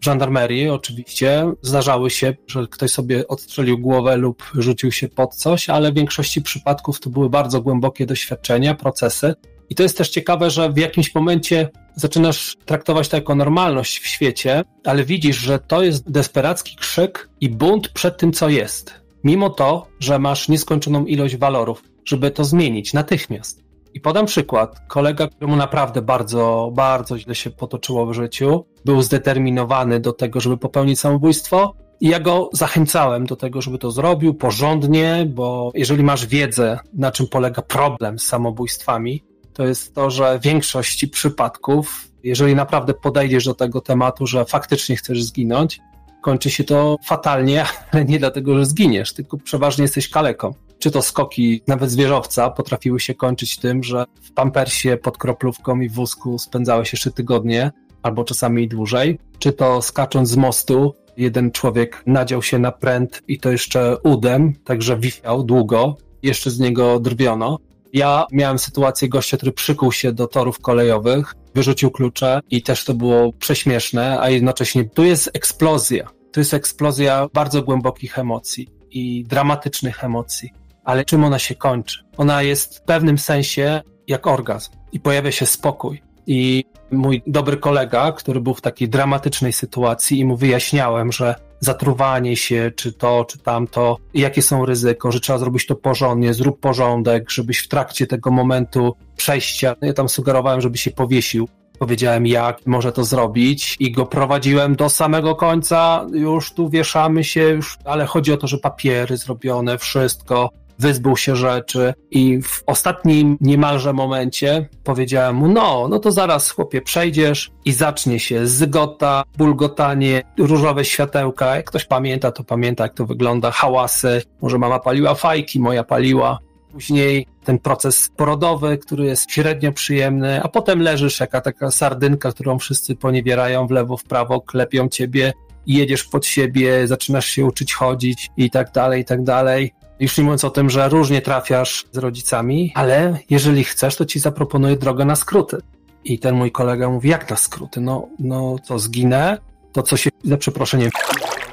żandarmerii 0.00 0.68
oczywiście. 0.68 1.52
Zdarzały 1.62 2.10
się, 2.10 2.34
że 2.46 2.66
ktoś 2.70 2.90
sobie 2.90 3.28
odstrzelił 3.28 3.78
głowę 3.78 4.16
lub 4.16 4.42
rzucił 4.54 4.92
się 4.92 5.08
pod 5.08 5.34
coś, 5.34 5.68
ale 5.68 5.92
w 5.92 5.94
większości 5.94 6.42
przypadków 6.42 7.00
to 7.00 7.10
były 7.10 7.30
bardzo 7.30 7.60
głębokie 7.62 8.06
doświadczenia, 8.06 8.74
procesy. 8.74 9.34
I 9.72 9.74
to 9.74 9.82
jest 9.82 9.98
też 9.98 10.10
ciekawe, 10.10 10.50
że 10.50 10.72
w 10.72 10.76
jakimś 10.76 11.14
momencie 11.14 11.68
zaczynasz 11.94 12.56
traktować 12.64 13.08
to 13.08 13.16
jako 13.16 13.34
normalność 13.34 13.98
w 13.98 14.06
świecie, 14.06 14.64
ale 14.84 15.04
widzisz, 15.04 15.36
że 15.36 15.58
to 15.58 15.82
jest 15.82 16.10
desperacki 16.10 16.76
krzyk 16.76 17.28
i 17.40 17.48
bunt 17.48 17.88
przed 17.88 18.16
tym, 18.16 18.32
co 18.32 18.48
jest. 18.48 18.94
Mimo 19.24 19.50
to, 19.50 19.86
że 20.00 20.18
masz 20.18 20.48
nieskończoną 20.48 21.04
ilość 21.04 21.36
walorów, 21.36 21.82
żeby 22.04 22.30
to 22.30 22.44
zmienić 22.44 22.92
natychmiast. 22.92 23.64
I 23.94 24.00
podam 24.00 24.26
przykład. 24.26 24.80
Kolega, 24.88 25.28
któremu 25.28 25.56
naprawdę 25.56 26.02
bardzo, 26.02 26.70
bardzo 26.74 27.18
źle 27.18 27.34
się 27.34 27.50
potoczyło 27.50 28.06
w 28.06 28.12
życiu, 28.12 28.64
był 28.84 29.02
zdeterminowany 29.02 30.00
do 30.00 30.12
tego, 30.12 30.40
żeby 30.40 30.58
popełnić 30.58 31.00
samobójstwo. 31.00 31.74
I 32.00 32.08
ja 32.08 32.20
go 32.20 32.50
zachęcałem 32.52 33.26
do 33.26 33.36
tego, 33.36 33.62
żeby 33.62 33.78
to 33.78 33.90
zrobił 33.90 34.34
porządnie, 34.34 35.26
bo 35.34 35.70
jeżeli 35.74 36.04
masz 36.04 36.26
wiedzę, 36.26 36.78
na 36.94 37.12
czym 37.12 37.26
polega 37.26 37.62
problem 37.62 38.18
z 38.18 38.26
samobójstwami, 38.26 39.31
to 39.54 39.66
jest 39.66 39.94
to, 39.94 40.10
że 40.10 40.38
w 40.38 40.42
większości 40.42 41.08
przypadków, 41.08 42.08
jeżeli 42.24 42.54
naprawdę 42.54 42.94
podejdziesz 42.94 43.44
do 43.44 43.54
tego 43.54 43.80
tematu, 43.80 44.26
że 44.26 44.44
faktycznie 44.44 44.96
chcesz 44.96 45.24
zginąć, 45.24 45.80
kończy 46.22 46.50
się 46.50 46.64
to 46.64 46.96
fatalnie, 47.04 47.64
ale 47.92 48.04
nie 48.04 48.18
dlatego, 48.18 48.58
że 48.58 48.66
zginiesz, 48.66 49.12
tylko 49.12 49.36
przeważnie 49.38 49.82
jesteś 49.82 50.08
kaleką. 50.08 50.54
Czy 50.78 50.90
to 50.90 51.02
skoki 51.02 51.62
nawet 51.66 51.90
zwierzowca 51.90 52.50
potrafiły 52.50 53.00
się 53.00 53.14
kończyć 53.14 53.58
tym, 53.58 53.82
że 53.84 54.04
w 54.22 54.32
pampersie 54.32 54.96
pod 54.96 55.18
kroplówką 55.18 55.80
i 55.80 55.88
w 55.88 55.92
wózku 55.92 56.38
spędzałeś 56.38 56.92
jeszcze 56.92 57.10
tygodnie, 57.10 57.70
albo 58.02 58.24
czasami 58.24 58.68
dłużej, 58.68 59.18
czy 59.38 59.52
to 59.52 59.82
skacząc 59.82 60.28
z 60.28 60.36
mostu, 60.36 60.94
jeden 61.16 61.50
człowiek 61.50 62.02
nadział 62.06 62.42
się 62.42 62.58
na 62.58 62.72
pręt 62.72 63.22
i 63.28 63.38
to 63.38 63.50
jeszcze 63.50 63.96
udem, 64.04 64.52
także 64.64 64.98
wisiał 64.98 65.44
długo, 65.44 65.96
jeszcze 66.22 66.50
z 66.50 66.58
niego 66.58 67.00
drwiono. 67.00 67.58
Ja 67.92 68.26
miałem 68.32 68.58
sytuację 68.58 69.08
gościa, 69.08 69.36
który 69.36 69.52
przykuł 69.52 69.92
się 69.92 70.12
do 70.12 70.26
torów 70.26 70.60
kolejowych, 70.60 71.34
wyrzucił 71.54 71.90
klucze 71.90 72.40
i 72.50 72.62
też 72.62 72.84
to 72.84 72.94
było 72.94 73.32
prześmieszne, 73.32 74.20
a 74.20 74.30
jednocześnie 74.30 74.84
tu 74.84 75.04
jest 75.04 75.30
eksplozja. 75.34 76.10
To 76.32 76.40
jest 76.40 76.54
eksplozja 76.54 77.28
bardzo 77.34 77.62
głębokich 77.62 78.18
emocji 78.18 78.68
i 78.90 79.24
dramatycznych 79.24 80.04
emocji. 80.04 80.50
Ale 80.84 81.04
czym 81.04 81.24
ona 81.24 81.38
się 81.38 81.54
kończy? 81.54 82.04
Ona 82.16 82.42
jest 82.42 82.78
w 82.78 82.82
pewnym 82.82 83.18
sensie 83.18 83.82
jak 84.06 84.26
orgazm 84.26 84.72
i 84.92 85.00
pojawia 85.00 85.32
się 85.32 85.46
spokój. 85.46 86.02
I 86.26 86.64
mój 86.90 87.22
dobry 87.26 87.56
kolega, 87.56 88.12
który 88.12 88.40
był 88.40 88.54
w 88.54 88.60
takiej 88.60 88.88
dramatycznej 88.88 89.52
sytuacji 89.52 90.18
i 90.18 90.24
mu 90.24 90.36
wyjaśniałem, 90.36 91.12
że 91.12 91.34
zatruwanie 91.60 92.36
się, 92.36 92.70
czy 92.76 92.92
to, 92.92 93.24
czy 93.24 93.38
tamto, 93.38 93.98
jakie 94.14 94.42
są 94.42 94.66
ryzyko, 94.66 95.12
że 95.12 95.20
trzeba 95.20 95.38
zrobić 95.38 95.66
to 95.66 95.76
porządnie, 95.76 96.34
zrób 96.34 96.60
porządek, 96.60 97.30
żebyś 97.30 97.58
w 97.58 97.68
trakcie 97.68 98.06
tego 98.06 98.30
momentu 98.30 98.96
przejścia, 99.16 99.76
ja 99.82 99.92
tam 99.92 100.08
sugerowałem, 100.08 100.60
żeby 100.60 100.78
się 100.78 100.90
powiesił. 100.90 101.48
Powiedziałem, 101.78 102.26
jak 102.26 102.66
może 102.66 102.92
to 102.92 103.04
zrobić, 103.04 103.76
i 103.80 103.92
go 103.92 104.06
prowadziłem 104.06 104.76
do 104.76 104.88
samego 104.88 105.34
końca. 105.34 106.06
Już 106.12 106.52
tu 106.52 106.68
wieszamy 106.68 107.24
się, 107.24 107.40
już, 107.40 107.78
ale 107.84 108.06
chodzi 108.06 108.32
o 108.32 108.36
to, 108.36 108.46
że 108.46 108.58
papiery 108.58 109.16
zrobione, 109.16 109.78
wszystko 109.78 110.50
wyzbył 110.82 111.16
się 111.16 111.36
rzeczy 111.36 111.94
i 112.10 112.42
w 112.42 112.62
ostatnim 112.66 113.36
niemalże 113.40 113.92
momencie 113.92 114.68
powiedziałem 114.84 115.36
mu, 115.36 115.48
no, 115.48 115.86
no 115.90 115.98
to 115.98 116.12
zaraz 116.12 116.50
chłopie 116.50 116.80
przejdziesz 116.80 117.50
i 117.64 117.72
zacznie 117.72 118.20
się 118.20 118.46
zygota, 118.46 119.22
bulgotanie, 119.38 120.22
różowe 120.38 120.84
światełka, 120.84 121.56
jak 121.56 121.66
ktoś 121.66 121.84
pamięta, 121.84 122.32
to 122.32 122.44
pamięta 122.44 122.84
jak 122.84 122.94
to 122.94 123.06
wygląda, 123.06 123.50
hałasy, 123.50 124.22
może 124.42 124.58
mama 124.58 124.78
paliła 124.78 125.14
fajki, 125.14 125.60
moja 125.60 125.84
paliła, 125.84 126.38
Później 126.72 127.26
ten 127.44 127.58
proces 127.58 128.10
porodowy, 128.16 128.78
który 128.78 129.04
jest 129.04 129.32
średnio 129.32 129.72
przyjemny, 129.72 130.42
a 130.42 130.48
potem 130.48 130.82
leżysz 130.82 131.20
jaka 131.20 131.40
taka 131.40 131.70
sardynka, 131.70 132.32
którą 132.32 132.58
wszyscy 132.58 132.96
poniewierają 132.96 133.66
w 133.66 133.70
lewo, 133.70 133.96
w 133.96 134.04
prawo, 134.04 134.40
klepią 134.40 134.88
ciebie, 134.88 135.32
jedziesz 135.66 136.04
pod 136.04 136.26
siebie, 136.26 136.86
zaczynasz 136.86 137.26
się 137.26 137.44
uczyć 137.44 137.74
chodzić 137.74 138.30
i 138.36 138.50
tak 138.50 138.72
dalej, 138.72 139.02
i 139.02 139.04
tak 139.04 139.22
dalej. 139.22 139.72
Już 140.00 140.18
nie 140.18 140.24
mówiąc 140.24 140.44
o 140.44 140.50
tym, 140.50 140.70
że 140.70 140.88
różnie 140.88 141.22
trafiasz 141.22 141.84
z 141.92 141.98
rodzicami, 141.98 142.72
ale 142.74 143.18
jeżeli 143.30 143.64
chcesz, 143.64 143.96
to 143.96 144.04
ci 144.04 144.18
zaproponuję 144.18 144.76
drogę 144.76 145.04
na 145.04 145.16
skróty. 145.16 145.58
I 146.04 146.18
ten 146.18 146.34
mój 146.34 146.52
kolega 146.52 146.90
mówi, 146.90 147.08
jak 147.08 147.30
na 147.30 147.36
skróty? 147.36 147.80
No, 147.80 148.08
no 148.18 148.56
co, 148.64 148.78
zginę? 148.78 149.38
To 149.72 149.82
co 149.82 149.96
się, 149.96 150.10
za 150.24 150.36
przeproszeniem, 150.36 150.90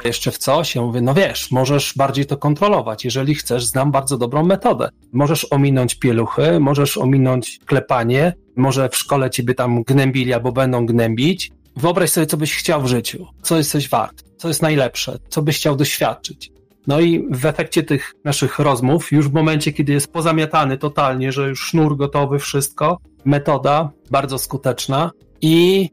jeszcze 0.05 0.31
w 0.31 0.38
coś? 0.38 0.75
Ja 0.75 0.81
mówię, 0.81 1.01
no 1.01 1.13
wiesz, 1.13 1.51
możesz 1.51 1.93
bardziej 1.98 2.25
to 2.25 2.38
kontrolować. 2.38 3.05
Jeżeli 3.05 3.36
chcesz, 3.36 3.65
znam 3.65 3.91
bardzo 3.91 4.17
dobrą 4.17 4.46
metodę. 4.46 4.89
Możesz 5.13 5.48
ominąć 5.51 5.96
pieluchy, 5.96 6.60
możesz 6.60 6.98
ominąć 6.98 7.60
klepanie, 7.65 8.34
może 8.55 8.89
w 8.89 8.96
szkole 8.98 9.29
ciebie 9.29 9.53
tam 9.53 9.84
gnębili 9.84 10.34
albo 10.34 10.51
będą 10.51 10.86
gnębić. 10.86 11.51
Wyobraź 11.75 12.10
sobie, 12.10 12.27
co 12.27 12.38
byś 12.38 12.55
chciał 12.55 12.81
w 12.81 12.88
życiu, 12.88 13.27
co 13.41 13.58
jesteś 13.58 13.89
wart, 13.89 14.24
co 14.38 14.48
jest 14.48 14.62
najlepsze, 14.62 15.17
co 15.29 15.41
byś 15.41 15.58
chciał 15.58 15.75
doświadczyć. 15.75 16.51
No 16.89 17.00
i 17.00 17.27
w 17.31 17.46
efekcie 17.46 17.84
tych 17.84 18.15
naszych 18.24 18.60
rozmów, 18.60 19.12
już 19.12 19.29
w 19.29 19.34
momencie, 19.34 19.74
kiedy 19.74 19.93
jest 19.93 20.13
pozamiatany 20.13 20.77
totalnie, 20.77 21.31
że 21.31 21.50
już 21.50 21.67
sznur 21.67 21.98
gotowy, 21.98 22.39
wszystko, 22.39 23.00
metoda 23.25 23.89
bardzo 24.12 24.38
skuteczna 24.38 25.12
i 25.41 25.89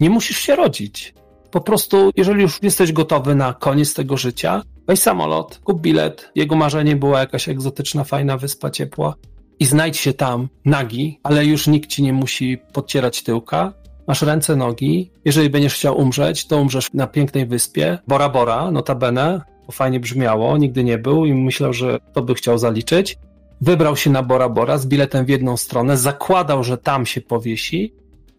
nie 0.00 0.10
musisz 0.10 0.38
się 0.38 0.56
rodzić. 0.56 1.14
Po 1.50 1.60
prostu, 1.60 2.10
jeżeli 2.16 2.42
już 2.42 2.62
jesteś 2.62 2.92
gotowy 2.92 3.34
na 3.34 3.54
koniec 3.54 3.94
tego 3.94 4.16
życia, 4.16 4.62
weź 4.86 4.98
samolot, 4.98 5.60
kup 5.64 5.80
bilet. 5.80 6.30
Jego 6.34 6.56
marzeniem 6.56 6.98
była 6.98 7.20
jakaś 7.20 7.48
egzotyczna, 7.48 8.04
fajna 8.04 8.36
wyspa 8.36 8.70
ciepła 8.70 9.14
i 9.58 9.64
znajdź 9.64 9.96
się 9.96 10.12
tam 10.12 10.48
nagi, 10.64 11.20
ale 11.22 11.46
już 11.46 11.66
nikt 11.66 11.90
ci 11.90 12.02
nie 12.02 12.12
musi 12.12 12.58
podcierać 12.72 13.22
tyłka. 13.22 13.72
Masz 14.08 14.22
ręce, 14.22 14.56
nogi. 14.56 15.10
Jeżeli 15.24 15.50
będziesz 15.50 15.74
chciał 15.74 15.98
umrzeć, 15.98 16.46
to 16.46 16.56
umrzesz 16.60 16.92
na 16.92 17.06
pięknej 17.06 17.46
wyspie. 17.46 17.98
Bora 18.08 18.28
Bora, 18.28 18.70
notabene, 18.70 19.53
fajnie 19.72 20.00
brzmiało, 20.00 20.58
nigdy 20.58 20.84
nie 20.84 20.98
był 20.98 21.26
i 21.26 21.34
myślał, 21.34 21.72
że 21.72 22.00
to 22.12 22.22
by 22.22 22.34
chciał 22.34 22.58
zaliczyć. 22.58 23.18
Wybrał 23.60 23.96
się 23.96 24.10
na 24.10 24.22
Bora 24.22 24.48
Bora 24.48 24.78
z 24.78 24.86
biletem 24.86 25.24
w 25.24 25.28
jedną 25.28 25.56
stronę, 25.56 25.96
zakładał, 25.96 26.64
że 26.64 26.78
tam 26.78 27.06
się 27.06 27.20
powiesi. 27.20 27.94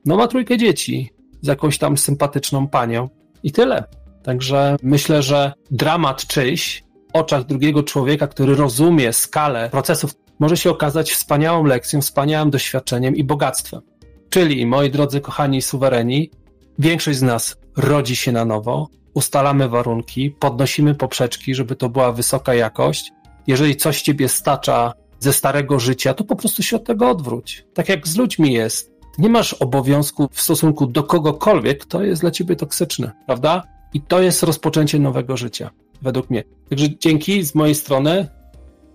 No 0.05 0.17
ma 0.17 0.27
trójkę 0.27 0.57
dzieci 0.57 1.09
z 1.41 1.47
jakąś 1.47 1.77
tam 1.77 1.97
sympatyczną 1.97 2.67
panią 2.67 3.09
i 3.43 3.51
tyle. 3.51 3.83
Także 4.23 4.75
myślę, 4.83 5.23
że 5.23 5.53
dramat 5.71 6.27
czyjś 6.27 6.83
w 7.13 7.15
oczach 7.15 7.43
drugiego 7.43 7.83
człowieka, 7.83 8.27
który 8.27 8.55
rozumie 8.55 9.13
skalę 9.13 9.69
procesów, 9.69 10.11
może 10.39 10.57
się 10.57 10.69
okazać 10.69 11.11
wspaniałą 11.11 11.65
lekcją, 11.65 12.01
wspaniałym 12.01 12.49
doświadczeniem 12.49 13.15
i 13.15 13.23
bogactwem. 13.23 13.81
Czyli, 14.29 14.65
moi 14.65 14.91
drodzy 14.91 15.21
kochani 15.21 15.61
suwereni, 15.61 16.31
większość 16.79 17.19
z 17.19 17.21
nas 17.21 17.57
rodzi 17.77 18.15
się 18.15 18.31
na 18.31 18.45
nowo, 18.45 18.87
ustalamy 19.13 19.69
warunki, 19.69 20.31
podnosimy 20.31 20.95
poprzeczki, 20.95 21.55
żeby 21.55 21.75
to 21.75 21.89
była 21.89 22.11
wysoka 22.11 22.53
jakość. 22.53 23.11
Jeżeli 23.47 23.75
coś 23.75 24.01
ciebie 24.01 24.29
stacza 24.29 24.93
ze 25.19 25.33
starego 25.33 25.79
życia, 25.79 26.13
to 26.13 26.23
po 26.23 26.35
prostu 26.35 26.63
się 26.63 26.75
od 26.75 26.85
tego 26.85 27.09
odwróć. 27.09 27.65
Tak 27.73 27.89
jak 27.89 28.07
z 28.07 28.17
ludźmi 28.17 28.53
jest. 28.53 28.95
Nie 29.17 29.29
masz 29.29 29.53
obowiązku 29.53 30.27
w 30.31 30.41
stosunku 30.41 30.87
do 30.87 31.03
kogokolwiek, 31.03 31.81
kto 31.81 32.03
jest 32.03 32.21
dla 32.21 32.31
ciebie 32.31 32.55
toksyczny, 32.55 33.11
prawda? 33.25 33.63
I 33.93 34.01
to 34.01 34.21
jest 34.21 34.43
rozpoczęcie 34.43 34.99
nowego 34.99 35.37
życia, 35.37 35.69
według 36.01 36.29
mnie. 36.29 36.43
Także 36.69 36.97
dzięki 36.99 37.43
z 37.43 37.55
mojej 37.55 37.75
strony. 37.75 38.27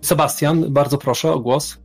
Sebastian, 0.01 0.73
bardzo 0.73 0.97
proszę 0.97 1.31
o 1.33 1.39
głos. 1.39 1.77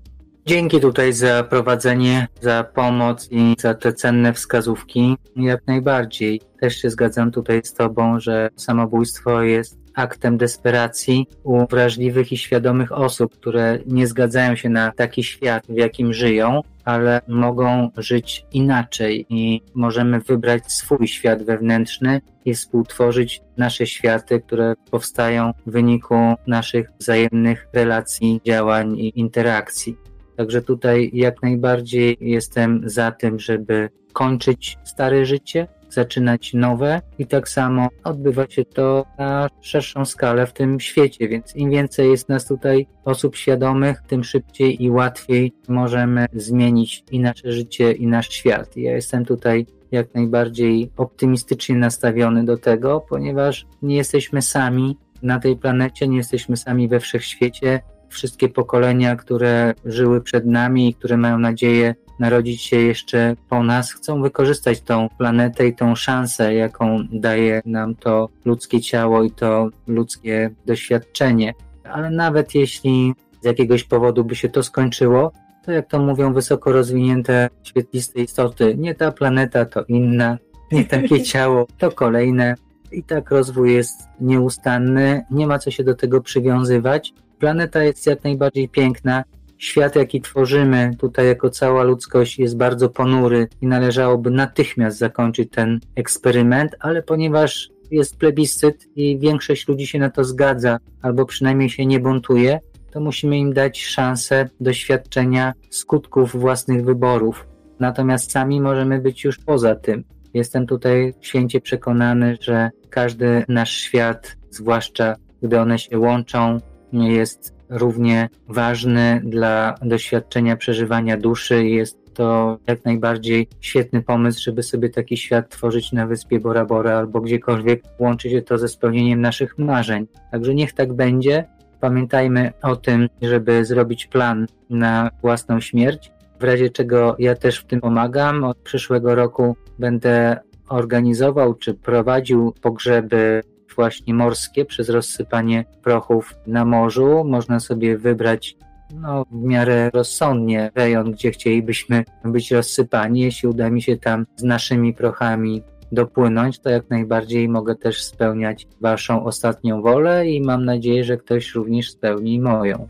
Dzięki 0.48 0.80
tutaj 0.80 1.12
za 1.12 1.44
prowadzenie, 1.44 2.28
za 2.40 2.64
pomoc 2.64 3.28
i 3.30 3.54
za 3.58 3.74
te 3.74 3.92
cenne 3.92 4.32
wskazówki. 4.32 5.16
Jak 5.36 5.66
najbardziej. 5.66 6.40
Też 6.60 6.76
się 6.76 6.90
zgadzam 6.90 7.30
tutaj 7.30 7.60
z 7.64 7.74
Tobą, 7.74 8.20
że 8.20 8.48
samobójstwo 8.56 9.42
jest 9.42 9.78
aktem 9.94 10.36
desperacji 10.36 11.26
u 11.44 11.66
wrażliwych 11.66 12.32
i 12.32 12.36
świadomych 12.36 12.92
osób, 12.92 13.32
które 13.32 13.78
nie 13.86 14.06
zgadzają 14.06 14.56
się 14.56 14.68
na 14.68 14.92
taki 14.92 15.22
świat, 15.22 15.66
w 15.68 15.76
jakim 15.76 16.12
żyją, 16.12 16.60
ale 16.84 17.20
mogą 17.28 17.90
żyć 17.96 18.46
inaczej 18.52 19.26
i 19.28 19.62
możemy 19.74 20.20
wybrać 20.20 20.72
swój 20.72 21.08
świat 21.08 21.42
wewnętrzny 21.42 22.20
i 22.44 22.54
współtworzyć 22.54 23.40
nasze 23.56 23.86
światy, 23.86 24.40
które 24.40 24.74
powstają 24.90 25.52
w 25.66 25.70
wyniku 25.70 26.34
naszych 26.46 26.90
wzajemnych 27.00 27.68
relacji, 27.72 28.40
działań 28.44 28.98
i 28.98 29.20
interakcji. 29.20 30.05
Także 30.36 30.62
tutaj 30.62 31.10
jak 31.12 31.42
najbardziej 31.42 32.16
jestem 32.20 32.82
za 32.84 33.12
tym, 33.12 33.38
żeby 33.38 33.88
kończyć 34.12 34.78
stare 34.84 35.26
życie, 35.26 35.66
zaczynać 35.90 36.54
nowe 36.54 37.00
i 37.18 37.26
tak 37.26 37.48
samo 37.48 37.88
odbywa 38.04 38.46
się 38.48 38.64
to 38.64 39.04
na 39.18 39.48
szerszą 39.60 40.04
skalę 40.04 40.46
w 40.46 40.52
tym 40.52 40.80
świecie, 40.80 41.28
więc 41.28 41.56
im 41.56 41.70
więcej 41.70 42.10
jest 42.10 42.28
nas 42.28 42.46
tutaj 42.46 42.86
osób 43.04 43.36
świadomych, 43.36 44.02
tym 44.02 44.24
szybciej 44.24 44.82
i 44.82 44.90
łatwiej 44.90 45.52
możemy 45.68 46.26
zmienić 46.32 47.04
i 47.10 47.20
nasze 47.20 47.52
życie, 47.52 47.92
i 47.92 48.06
nasz 48.06 48.28
świat. 48.28 48.76
Ja 48.76 48.94
jestem 48.94 49.24
tutaj 49.24 49.66
jak 49.92 50.14
najbardziej 50.14 50.90
optymistycznie 50.96 51.76
nastawiony 51.76 52.44
do 52.44 52.56
tego, 52.56 53.06
ponieważ 53.08 53.66
nie 53.82 53.96
jesteśmy 53.96 54.42
sami 54.42 54.96
na 55.22 55.40
tej 55.40 55.56
planecie, 55.56 56.08
nie 56.08 56.16
jesteśmy 56.16 56.56
sami 56.56 56.88
we 56.88 57.00
wszechświecie. 57.00 57.80
Wszystkie 58.08 58.48
pokolenia, 58.48 59.16
które 59.16 59.74
żyły 59.84 60.20
przed 60.20 60.46
nami 60.46 60.88
i 60.88 60.94
które 60.94 61.16
mają 61.16 61.38
nadzieję 61.38 61.94
narodzić 62.18 62.62
się 62.62 62.76
jeszcze 62.76 63.36
po 63.48 63.62
nas, 63.62 63.92
chcą 63.92 64.22
wykorzystać 64.22 64.80
tą 64.80 65.08
planetę 65.18 65.66
i 65.66 65.74
tą 65.74 65.94
szansę, 65.94 66.54
jaką 66.54 66.98
daje 67.12 67.62
nam 67.66 67.94
to 67.94 68.28
ludzkie 68.44 68.80
ciało 68.80 69.22
i 69.22 69.30
to 69.30 69.68
ludzkie 69.86 70.50
doświadczenie. 70.66 71.54
Ale 71.84 72.10
nawet 72.10 72.54
jeśli 72.54 73.14
z 73.42 73.44
jakiegoś 73.44 73.84
powodu 73.84 74.24
by 74.24 74.34
się 74.34 74.48
to 74.48 74.62
skończyło, 74.62 75.32
to 75.64 75.72
jak 75.72 75.88
to 75.88 75.98
mówią 75.98 76.32
wysoko 76.32 76.72
rozwinięte 76.72 77.48
świetliste 77.62 78.20
istoty, 78.20 78.74
nie 78.78 78.94
ta 78.94 79.12
planeta, 79.12 79.64
to 79.64 79.84
inna, 79.84 80.38
nie 80.72 80.84
takie 80.84 81.22
ciało, 81.32 81.66
to 81.78 81.92
kolejne. 81.92 82.54
I 82.92 83.02
tak 83.02 83.30
rozwój 83.30 83.74
jest 83.74 84.08
nieustanny, 84.20 85.24
nie 85.30 85.46
ma 85.46 85.58
co 85.58 85.70
się 85.70 85.84
do 85.84 85.94
tego 85.94 86.20
przywiązywać. 86.20 87.12
Planeta 87.38 87.82
jest 87.82 88.06
jak 88.06 88.24
najbardziej 88.24 88.68
piękna. 88.68 89.24
Świat, 89.58 89.96
jaki 89.96 90.20
tworzymy 90.20 90.90
tutaj 90.98 91.26
jako 91.26 91.50
cała 91.50 91.82
ludzkość, 91.82 92.38
jest 92.38 92.56
bardzo 92.56 92.88
ponury 92.88 93.48
i 93.60 93.66
należałoby 93.66 94.30
natychmiast 94.30 94.98
zakończyć 94.98 95.50
ten 95.50 95.80
eksperyment, 95.94 96.76
ale 96.80 97.02
ponieważ 97.02 97.68
jest 97.90 98.16
plebiscyt 98.16 98.86
i 98.96 99.18
większość 99.18 99.68
ludzi 99.68 99.86
się 99.86 99.98
na 99.98 100.10
to 100.10 100.24
zgadza, 100.24 100.78
albo 101.02 101.26
przynajmniej 101.26 101.70
się 101.70 101.86
nie 101.86 102.00
buntuje, 102.00 102.60
to 102.90 103.00
musimy 103.00 103.38
im 103.38 103.52
dać 103.52 103.84
szansę 103.84 104.48
doświadczenia 104.60 105.52
skutków 105.70 106.36
własnych 106.36 106.84
wyborów. 106.84 107.46
Natomiast 107.80 108.32
sami 108.32 108.60
możemy 108.60 109.00
być 109.00 109.24
już 109.24 109.38
poza 109.38 109.74
tym. 109.74 110.04
Jestem 110.34 110.66
tutaj 110.66 111.14
święcie 111.20 111.60
przekonany, 111.60 112.36
że 112.40 112.70
każdy 112.90 113.44
nasz 113.48 113.72
świat, 113.76 114.36
zwłaszcza 114.50 115.14
gdy 115.42 115.60
one 115.60 115.78
się 115.78 115.98
łączą, 115.98 116.58
jest 117.02 117.54
równie 117.68 118.28
ważny 118.48 119.20
dla 119.24 119.74
doświadczenia 119.82 120.56
przeżywania 120.56 121.16
duszy. 121.16 121.64
Jest 121.64 122.14
to 122.14 122.58
jak 122.66 122.84
najbardziej 122.84 123.48
świetny 123.60 124.02
pomysł, 124.02 124.42
żeby 124.42 124.62
sobie 124.62 124.88
taki 124.90 125.16
świat 125.16 125.48
tworzyć 125.48 125.92
na 125.92 126.06
wyspie 126.06 126.40
Bora 126.40 126.64
Bora 126.64 126.98
albo 126.98 127.20
gdziekolwiek 127.20 127.82
łączy 127.98 128.30
się 128.30 128.42
to 128.42 128.58
ze 128.58 128.68
spełnieniem 128.68 129.20
naszych 129.20 129.58
marzeń. 129.58 130.06
Także 130.32 130.54
niech 130.54 130.72
tak 130.72 130.92
będzie. 130.92 131.44
Pamiętajmy 131.80 132.52
o 132.62 132.76
tym, 132.76 133.08
żeby 133.22 133.64
zrobić 133.64 134.06
plan 134.06 134.46
na 134.70 135.10
własną 135.22 135.60
śmierć. 135.60 136.12
W 136.40 136.44
razie 136.44 136.70
czego 136.70 137.16
ja 137.18 137.34
też 137.34 137.58
w 137.58 137.64
tym 137.64 137.80
pomagam. 137.80 138.44
Od 138.44 138.58
przyszłego 138.58 139.14
roku 139.14 139.56
będę 139.78 140.36
organizował 140.68 141.54
czy 141.54 141.74
prowadził 141.74 142.54
pogrzeby 142.62 143.42
właśnie 143.76 144.14
morskie 144.14 144.64
przez 144.64 144.88
rozsypanie 144.88 145.64
prochów 145.82 146.34
na 146.46 146.64
morzu. 146.64 147.24
Można 147.24 147.60
sobie 147.60 147.98
wybrać 147.98 148.56
no, 148.94 149.24
w 149.30 149.42
miarę 149.42 149.90
rozsądnie 149.94 150.70
rejon, 150.74 151.12
gdzie 151.12 151.30
chcielibyśmy 151.30 152.04
być 152.24 152.50
rozsypani. 152.50 153.20
Jeśli 153.20 153.48
uda 153.48 153.70
mi 153.70 153.82
się 153.82 153.96
tam 153.96 154.26
z 154.36 154.42
naszymi 154.42 154.94
prochami 154.94 155.62
dopłynąć, 155.92 156.58
to 156.58 156.70
jak 156.70 156.90
najbardziej 156.90 157.48
mogę 157.48 157.76
też 157.76 158.04
spełniać 158.04 158.66
Waszą 158.80 159.24
ostatnią 159.24 159.82
wolę 159.82 160.28
i 160.28 160.40
mam 160.40 160.64
nadzieję, 160.64 161.04
że 161.04 161.16
ktoś 161.16 161.54
również 161.54 161.90
spełni 161.90 162.40
moją. 162.40 162.88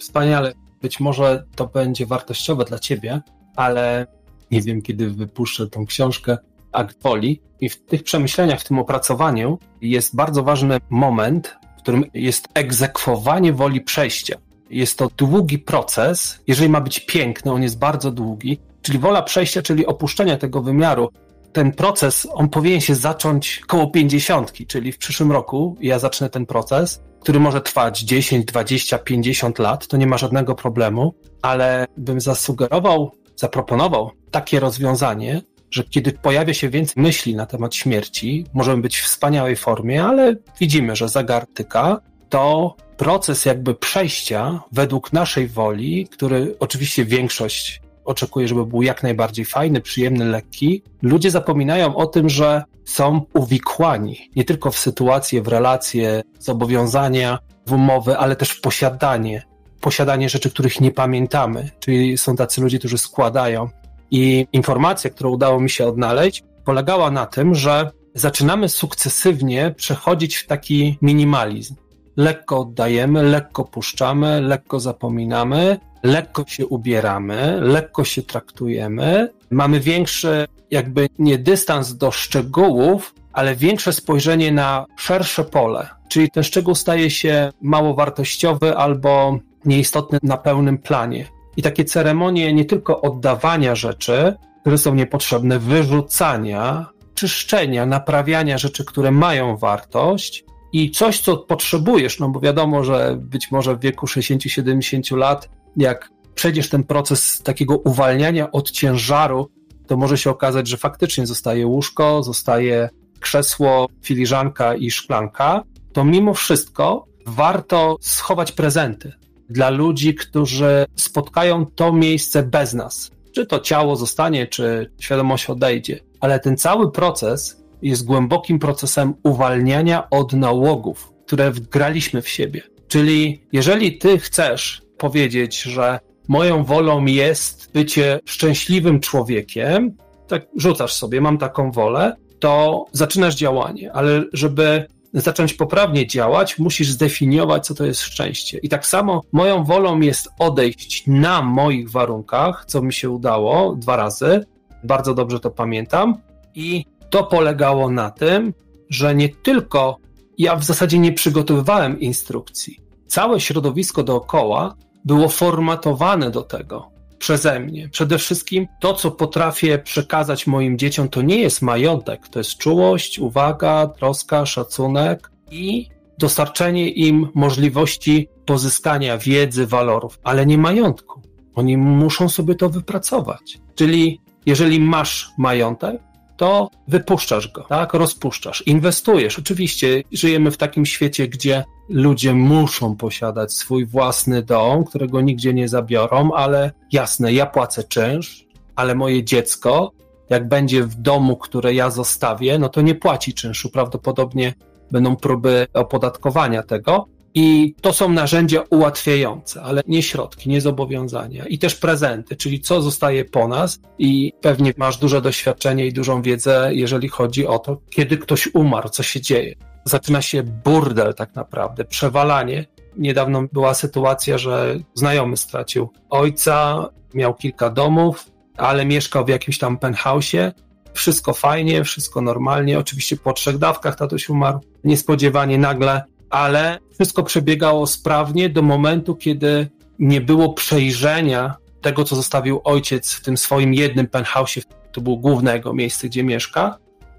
Wspaniale. 0.00 0.52
Być 0.82 1.00
może 1.00 1.44
to 1.56 1.66
będzie 1.66 2.06
wartościowe 2.06 2.64
dla 2.64 2.78
Ciebie, 2.78 3.20
ale 3.56 4.06
nie 4.50 4.60
wiem, 4.60 4.82
kiedy 4.82 5.10
wypuszczę 5.10 5.66
tą 5.66 5.86
książkę 5.86 6.38
Akt 6.74 7.02
Woli. 7.02 7.40
I 7.60 7.68
w 7.68 7.84
tych 7.84 8.02
przemyśleniach, 8.02 8.60
w 8.60 8.64
tym 8.64 8.78
opracowaniu 8.78 9.58
jest 9.80 10.16
bardzo 10.16 10.42
ważny 10.42 10.78
moment, 10.90 11.56
w 11.78 11.82
którym 11.82 12.04
jest 12.14 12.48
egzekwowanie 12.54 13.52
woli 13.52 13.80
przejścia. 13.80 14.36
Jest 14.70 14.98
to 14.98 15.08
długi 15.16 15.58
proces. 15.58 16.38
Jeżeli 16.46 16.68
ma 16.68 16.80
być 16.80 17.00
piękny, 17.00 17.52
on 17.52 17.62
jest 17.62 17.78
bardzo 17.78 18.10
długi. 18.10 18.60
Czyli 18.82 18.98
wola 18.98 19.22
przejścia, 19.22 19.62
czyli 19.62 19.86
opuszczenia 19.86 20.36
tego 20.36 20.62
wymiaru, 20.62 21.10
ten 21.52 21.72
proces, 21.72 22.28
on 22.32 22.48
powinien 22.48 22.80
się 22.80 22.94
zacząć 22.94 23.60
koło 23.66 23.90
50, 23.90 24.52
czyli 24.66 24.92
w 24.92 24.98
przyszłym 24.98 25.32
roku 25.32 25.76
ja 25.80 25.98
zacznę 25.98 26.30
ten 26.30 26.46
proces, 26.46 27.02
który 27.20 27.40
może 27.40 27.60
trwać 27.60 28.00
10, 28.00 28.44
20, 28.44 28.98
50 28.98 29.58
lat, 29.58 29.86
to 29.86 29.96
nie 29.96 30.06
ma 30.06 30.18
żadnego 30.18 30.54
problemu, 30.54 31.14
ale 31.42 31.86
bym 31.96 32.20
zasugerował, 32.20 33.12
zaproponował 33.36 34.10
takie 34.30 34.60
rozwiązanie, 34.60 35.42
że 35.74 35.84
kiedy 35.84 36.12
pojawia 36.12 36.54
się 36.54 36.68
więcej 36.68 37.02
myśli 37.02 37.36
na 37.36 37.46
temat 37.46 37.74
śmierci, 37.74 38.46
możemy 38.52 38.82
być 38.82 38.98
w 38.98 39.04
wspaniałej 39.04 39.56
formie, 39.56 40.04
ale 40.04 40.36
widzimy, 40.60 40.96
że 40.96 41.08
zegar 41.08 41.46
tyka, 41.46 42.00
to 42.28 42.76
proces 42.96 43.44
jakby 43.44 43.74
przejścia 43.74 44.60
według 44.72 45.12
naszej 45.12 45.48
woli, 45.48 46.08
który 46.08 46.56
oczywiście 46.60 47.04
większość 47.04 47.80
oczekuje, 48.04 48.48
żeby 48.48 48.66
był 48.66 48.82
jak 48.82 49.02
najbardziej 49.02 49.44
fajny, 49.44 49.80
przyjemny, 49.80 50.24
lekki, 50.24 50.82
ludzie 51.02 51.30
zapominają 51.30 51.96
o 51.96 52.06
tym, 52.06 52.28
że 52.28 52.62
są 52.84 53.22
uwikłani 53.34 54.30
nie 54.36 54.44
tylko 54.44 54.70
w 54.70 54.78
sytuacje, 54.78 55.42
w 55.42 55.48
relacje, 55.48 56.22
zobowiązania, 56.38 57.38
w 57.66 57.72
umowy, 57.72 58.18
ale 58.18 58.36
też 58.36 58.50
w 58.50 58.60
posiadanie. 58.60 59.42
Posiadanie 59.80 60.28
rzeczy, 60.28 60.50
których 60.50 60.80
nie 60.80 60.90
pamiętamy. 60.90 61.70
Czyli 61.80 62.18
są 62.18 62.36
tacy 62.36 62.60
ludzie, 62.60 62.78
którzy 62.78 62.98
składają. 62.98 63.68
I 64.10 64.46
informacja, 64.52 65.10
którą 65.10 65.30
udało 65.30 65.60
mi 65.60 65.70
się 65.70 65.86
odnaleźć, 65.86 66.42
polegała 66.64 67.10
na 67.10 67.26
tym, 67.26 67.54
że 67.54 67.90
zaczynamy 68.14 68.68
sukcesywnie 68.68 69.74
przechodzić 69.76 70.36
w 70.36 70.46
taki 70.46 70.98
minimalizm. 71.02 71.74
Lekko 72.16 72.60
oddajemy, 72.60 73.22
lekko 73.22 73.64
puszczamy, 73.64 74.40
lekko 74.40 74.80
zapominamy, 74.80 75.78
lekko 76.02 76.44
się 76.46 76.66
ubieramy, 76.66 77.58
lekko 77.60 78.04
się 78.04 78.22
traktujemy, 78.22 79.28
mamy 79.50 79.80
większy, 79.80 80.46
jakby 80.70 81.08
nie 81.18 81.38
dystans 81.38 81.96
do 81.96 82.10
szczegółów, 82.10 83.14
ale 83.32 83.56
większe 83.56 83.92
spojrzenie 83.92 84.52
na 84.52 84.86
szersze 84.96 85.44
pole. 85.44 85.88
Czyli 86.08 86.30
ten 86.30 86.42
szczegół 86.42 86.74
staje 86.74 87.10
się 87.10 87.52
mało 87.62 87.94
wartościowy 87.94 88.76
albo 88.76 89.38
nieistotny 89.64 90.18
na 90.22 90.36
pełnym 90.36 90.78
planie. 90.78 91.26
I 91.56 91.62
takie 91.62 91.84
ceremonie 91.84 92.52
nie 92.52 92.64
tylko 92.64 93.00
oddawania 93.00 93.74
rzeczy, 93.74 94.34
które 94.60 94.78
są 94.78 94.94
niepotrzebne, 94.94 95.58
wyrzucania, 95.58 96.86
czyszczenia, 97.14 97.86
naprawiania 97.86 98.58
rzeczy, 98.58 98.84
które 98.84 99.10
mają 99.10 99.56
wartość, 99.56 100.44
i 100.72 100.90
coś, 100.90 101.20
co 101.20 101.36
potrzebujesz, 101.36 102.20
no 102.20 102.28
bo 102.28 102.40
wiadomo, 102.40 102.84
że 102.84 103.16
być 103.20 103.50
może 103.50 103.76
w 103.76 103.80
wieku 103.80 104.06
60-70 104.06 105.16
lat 105.16 105.50
jak 105.76 106.10
przejdziesz 106.34 106.68
ten 106.68 106.84
proces 106.84 107.42
takiego 107.42 107.78
uwalniania 107.78 108.52
od 108.52 108.70
ciężaru, 108.70 109.50
to 109.86 109.96
może 109.96 110.18
się 110.18 110.30
okazać, 110.30 110.68
że 110.68 110.76
faktycznie 110.76 111.26
zostaje 111.26 111.66
łóżko, 111.66 112.22
zostaje 112.22 112.88
krzesło, 113.20 113.88
filiżanka 114.02 114.74
i 114.74 114.90
szklanka, 114.90 115.62
to 115.92 116.04
mimo 116.04 116.34
wszystko 116.34 117.06
warto 117.26 117.96
schować 118.00 118.52
prezenty 118.52 119.12
dla 119.50 119.70
ludzi, 119.70 120.14
którzy 120.14 120.86
spotkają 120.96 121.66
to 121.66 121.92
miejsce 121.92 122.42
bez 122.42 122.74
nas. 122.74 123.10
Czy 123.32 123.46
to 123.46 123.60
ciało 123.60 123.96
zostanie, 123.96 124.46
czy 124.46 124.90
świadomość 124.98 125.50
odejdzie. 125.50 126.00
Ale 126.20 126.40
ten 126.40 126.56
cały 126.56 126.92
proces 126.92 127.64
jest 127.82 128.04
głębokim 128.04 128.58
procesem 128.58 129.14
uwalniania 129.22 130.10
od 130.10 130.32
nałogów, 130.32 131.12
które 131.26 131.50
wgraliśmy 131.50 132.22
w 132.22 132.28
siebie. 132.28 132.62
Czyli 132.88 133.42
jeżeli 133.52 133.98
ty 133.98 134.18
chcesz 134.18 134.82
powiedzieć, 134.98 135.62
że 135.62 135.98
moją 136.28 136.64
wolą 136.64 137.04
jest 137.04 137.70
bycie 137.72 138.20
szczęśliwym 138.24 139.00
człowiekiem, 139.00 139.96
tak 140.28 140.46
rzucasz 140.56 140.92
sobie, 140.92 141.20
mam 141.20 141.38
taką 141.38 141.70
wolę, 141.70 142.16
to 142.38 142.84
zaczynasz 142.92 143.34
działanie, 143.34 143.92
ale 143.92 144.24
żeby 144.32 144.86
zacząć 145.14 145.54
poprawnie 145.54 146.06
działać, 146.06 146.58
musisz 146.58 146.90
zdefiniować, 146.90 147.66
co 147.66 147.74
to 147.74 147.84
jest 147.84 148.00
szczęście. 148.00 148.58
I 148.58 148.68
tak 148.68 148.86
samo 148.86 149.22
moją 149.32 149.64
wolą 149.64 150.00
jest 150.00 150.28
odejść 150.38 151.04
na 151.06 151.42
moich 151.42 151.90
warunkach, 151.90 152.64
co 152.66 152.82
mi 152.82 152.92
się 152.92 153.10
udało 153.10 153.76
dwa 153.76 153.96
razy, 153.96 154.44
bardzo 154.84 155.14
dobrze 155.14 155.40
to 155.40 155.50
pamiętam, 155.50 156.14
i 156.54 156.84
to 157.10 157.24
polegało 157.24 157.90
na 157.90 158.10
tym, 158.10 158.54
że 158.90 159.14
nie 159.14 159.28
tylko 159.28 159.98
ja 160.38 160.56
w 160.56 160.64
zasadzie 160.64 160.98
nie 160.98 161.12
przygotowywałem 161.12 162.00
instrukcji, 162.00 162.80
całe 163.06 163.40
środowisko 163.40 164.02
dookoła 164.02 164.74
było 165.04 165.28
formatowane 165.28 166.30
do 166.30 166.42
tego 166.42 166.93
przeze 167.24 167.60
mnie. 167.60 167.88
Przede 167.88 168.18
wszystkim 168.18 168.66
to, 168.80 168.94
co 168.94 169.10
potrafię 169.10 169.78
przekazać 169.78 170.46
moim 170.46 170.78
dzieciom, 170.78 171.08
to 171.08 171.22
nie 171.22 171.38
jest 171.38 171.62
majątek, 171.62 172.28
to 172.28 172.38
jest 172.40 172.58
czułość, 172.58 173.18
uwaga, 173.18 173.86
troska, 173.86 174.46
szacunek 174.46 175.30
i 175.50 175.88
dostarczenie 176.18 176.90
im 176.90 177.28
możliwości 177.34 178.28
pozyskania 178.46 179.18
wiedzy, 179.18 179.66
walorów, 179.66 180.20
ale 180.24 180.46
nie 180.46 180.58
majątku. 180.58 181.22
Oni 181.54 181.76
muszą 181.76 182.28
sobie 182.28 182.54
to 182.54 182.70
wypracować. 182.70 183.58
Czyli 183.74 184.20
jeżeli 184.46 184.80
masz 184.80 185.30
majątek, 185.38 186.02
to 186.36 186.70
wypuszczasz 186.88 187.52
go, 187.52 187.62
tak? 187.62 187.94
Rozpuszczasz, 187.94 188.62
inwestujesz. 188.66 189.38
Oczywiście 189.38 190.02
żyjemy 190.12 190.50
w 190.50 190.56
takim 190.56 190.86
świecie, 190.86 191.28
gdzie 191.28 191.64
ludzie 191.88 192.34
muszą 192.34 192.96
posiadać 192.96 193.52
swój 193.52 193.86
własny 193.86 194.42
dom, 194.42 194.84
którego 194.84 195.20
nigdzie 195.20 195.54
nie 195.54 195.68
zabiorą, 195.68 196.32
ale 196.32 196.72
jasne, 196.92 197.32
ja 197.32 197.46
płacę 197.46 197.84
czynsz, 197.84 198.46
ale 198.76 198.94
moje 198.94 199.24
dziecko, 199.24 199.92
jak 200.30 200.48
będzie 200.48 200.82
w 200.82 200.94
domu, 200.94 201.36
które 201.36 201.74
ja 201.74 201.90
zostawię, 201.90 202.58
no 202.58 202.68
to 202.68 202.82
nie 202.82 202.94
płaci 202.94 203.34
czynszu. 203.34 203.70
Prawdopodobnie 203.70 204.54
będą 204.90 205.16
próby 205.16 205.66
opodatkowania 205.74 206.62
tego. 206.62 207.06
I 207.34 207.74
to 207.80 207.92
są 207.92 208.08
narzędzia 208.08 208.62
ułatwiające, 208.70 209.62
ale 209.62 209.82
nie 209.86 210.02
środki, 210.02 210.48
nie 210.48 210.60
zobowiązania. 210.60 211.46
I 211.46 211.58
też 211.58 211.74
prezenty, 211.74 212.36
czyli 212.36 212.60
co 212.60 212.82
zostaje 212.82 213.24
po 213.24 213.48
nas. 213.48 213.80
I 213.98 214.32
pewnie 214.40 214.72
masz 214.76 214.96
duże 214.96 215.22
doświadczenie 215.22 215.86
i 215.86 215.92
dużą 215.92 216.22
wiedzę, 216.22 216.70
jeżeli 216.72 217.08
chodzi 217.08 217.46
o 217.46 217.58
to, 217.58 217.80
kiedy 217.90 218.18
ktoś 218.18 218.48
umarł, 218.54 218.88
co 218.88 219.02
się 219.02 219.20
dzieje. 219.20 219.54
Zaczyna 219.84 220.22
się 220.22 220.42
burdel 220.42 221.14
tak 221.14 221.34
naprawdę, 221.34 221.84
przewalanie. 221.84 222.66
Niedawno 222.96 223.42
była 223.52 223.74
sytuacja, 223.74 224.38
że 224.38 224.76
znajomy 224.94 225.36
stracił 225.36 225.88
ojca, 226.10 226.88
miał 227.14 227.34
kilka 227.34 227.70
domów, 227.70 228.26
ale 228.56 228.86
mieszkał 228.86 229.24
w 229.24 229.28
jakimś 229.28 229.58
tam 229.58 229.78
penthouse'ie. 229.78 230.52
Wszystko 230.92 231.34
fajnie, 231.34 231.84
wszystko 231.84 232.20
normalnie. 232.20 232.78
Oczywiście 232.78 233.16
po 233.16 233.32
trzech 233.32 233.58
dawkach 233.58 233.96
tatuś 233.96 234.28
umarł. 234.28 234.60
Niespodziewanie 234.84 235.58
nagle 235.58 236.02
ale 236.34 236.78
wszystko 236.94 237.22
przebiegało 237.22 237.86
sprawnie 237.86 238.48
do 238.48 238.62
momentu, 238.62 239.16
kiedy 239.16 239.68
nie 239.98 240.20
było 240.20 240.52
przejrzenia 240.52 241.54
tego, 241.80 242.04
co 242.04 242.16
zostawił 242.16 242.60
ojciec 242.64 243.12
w 243.12 243.22
tym 243.22 243.36
swoim 243.36 243.74
jednym 243.74 244.06
penthouse, 244.06 244.58
to 244.92 245.00
było 245.00 245.16
głównego 245.16 245.74
miejsca, 245.74 246.06
gdzie 246.08 246.24
mieszka. 246.24 246.78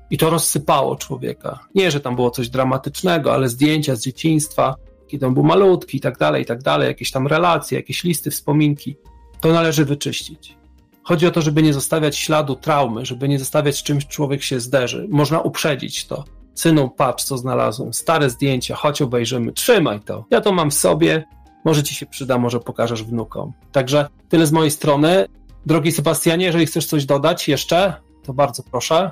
I 0.09 0.17
to 0.17 0.29
rozsypało 0.29 0.95
człowieka. 0.95 1.59
Nie, 1.75 1.91
że 1.91 1.99
tam 1.99 2.15
było 2.15 2.31
coś 2.31 2.49
dramatycznego, 2.49 3.33
ale 3.33 3.49
zdjęcia 3.49 3.95
z 3.95 4.01
dzieciństwa, 4.01 4.75
kiedy 5.07 5.25
on 5.27 5.33
był 5.33 5.43
malutki 5.43 5.97
i 5.97 6.01
tak 6.01 6.17
dalej, 6.17 6.43
i 6.43 6.45
tak 6.45 6.63
dalej, 6.63 6.87
jakieś 6.87 7.11
tam 7.11 7.27
relacje, 7.27 7.77
jakieś 7.77 8.03
listy, 8.03 8.31
wspominki. 8.31 8.97
To 9.41 9.53
należy 9.53 9.85
wyczyścić. 9.85 10.57
Chodzi 11.03 11.27
o 11.27 11.31
to, 11.31 11.41
żeby 11.41 11.63
nie 11.63 11.73
zostawiać 11.73 12.17
śladu 12.17 12.55
traumy, 12.55 13.05
żeby 13.05 13.29
nie 13.29 13.39
zostawiać 13.39 13.83
czymś 13.83 14.07
człowiek 14.07 14.43
się 14.43 14.59
zderzy. 14.59 15.07
Można 15.09 15.39
uprzedzić 15.39 16.05
to. 16.05 16.23
Synu, 16.55 16.89
patrz, 16.89 17.23
co 17.23 17.37
znalazłem. 17.37 17.93
Stare 17.93 18.29
zdjęcia, 18.29 18.75
chodź 18.75 19.01
obejrzymy. 19.01 19.53
Trzymaj 19.53 19.99
to. 19.99 20.25
Ja 20.31 20.41
to 20.41 20.51
mam 20.51 20.71
w 20.71 20.73
sobie. 20.73 21.23
Może 21.65 21.83
ci 21.83 21.95
się 21.95 22.05
przyda, 22.05 22.37
może 22.37 22.59
pokażesz 22.59 23.03
wnukom. 23.03 23.53
Także 23.71 24.07
tyle 24.29 24.47
z 24.47 24.51
mojej 24.51 24.71
strony. 24.71 25.25
Drogi 25.65 25.91
Sebastianie, 25.91 26.45
jeżeli 26.45 26.65
chcesz 26.65 26.85
coś 26.85 27.05
dodać 27.05 27.47
jeszcze, 27.47 27.93
to 28.23 28.33
bardzo 28.33 28.63
proszę. 28.63 29.11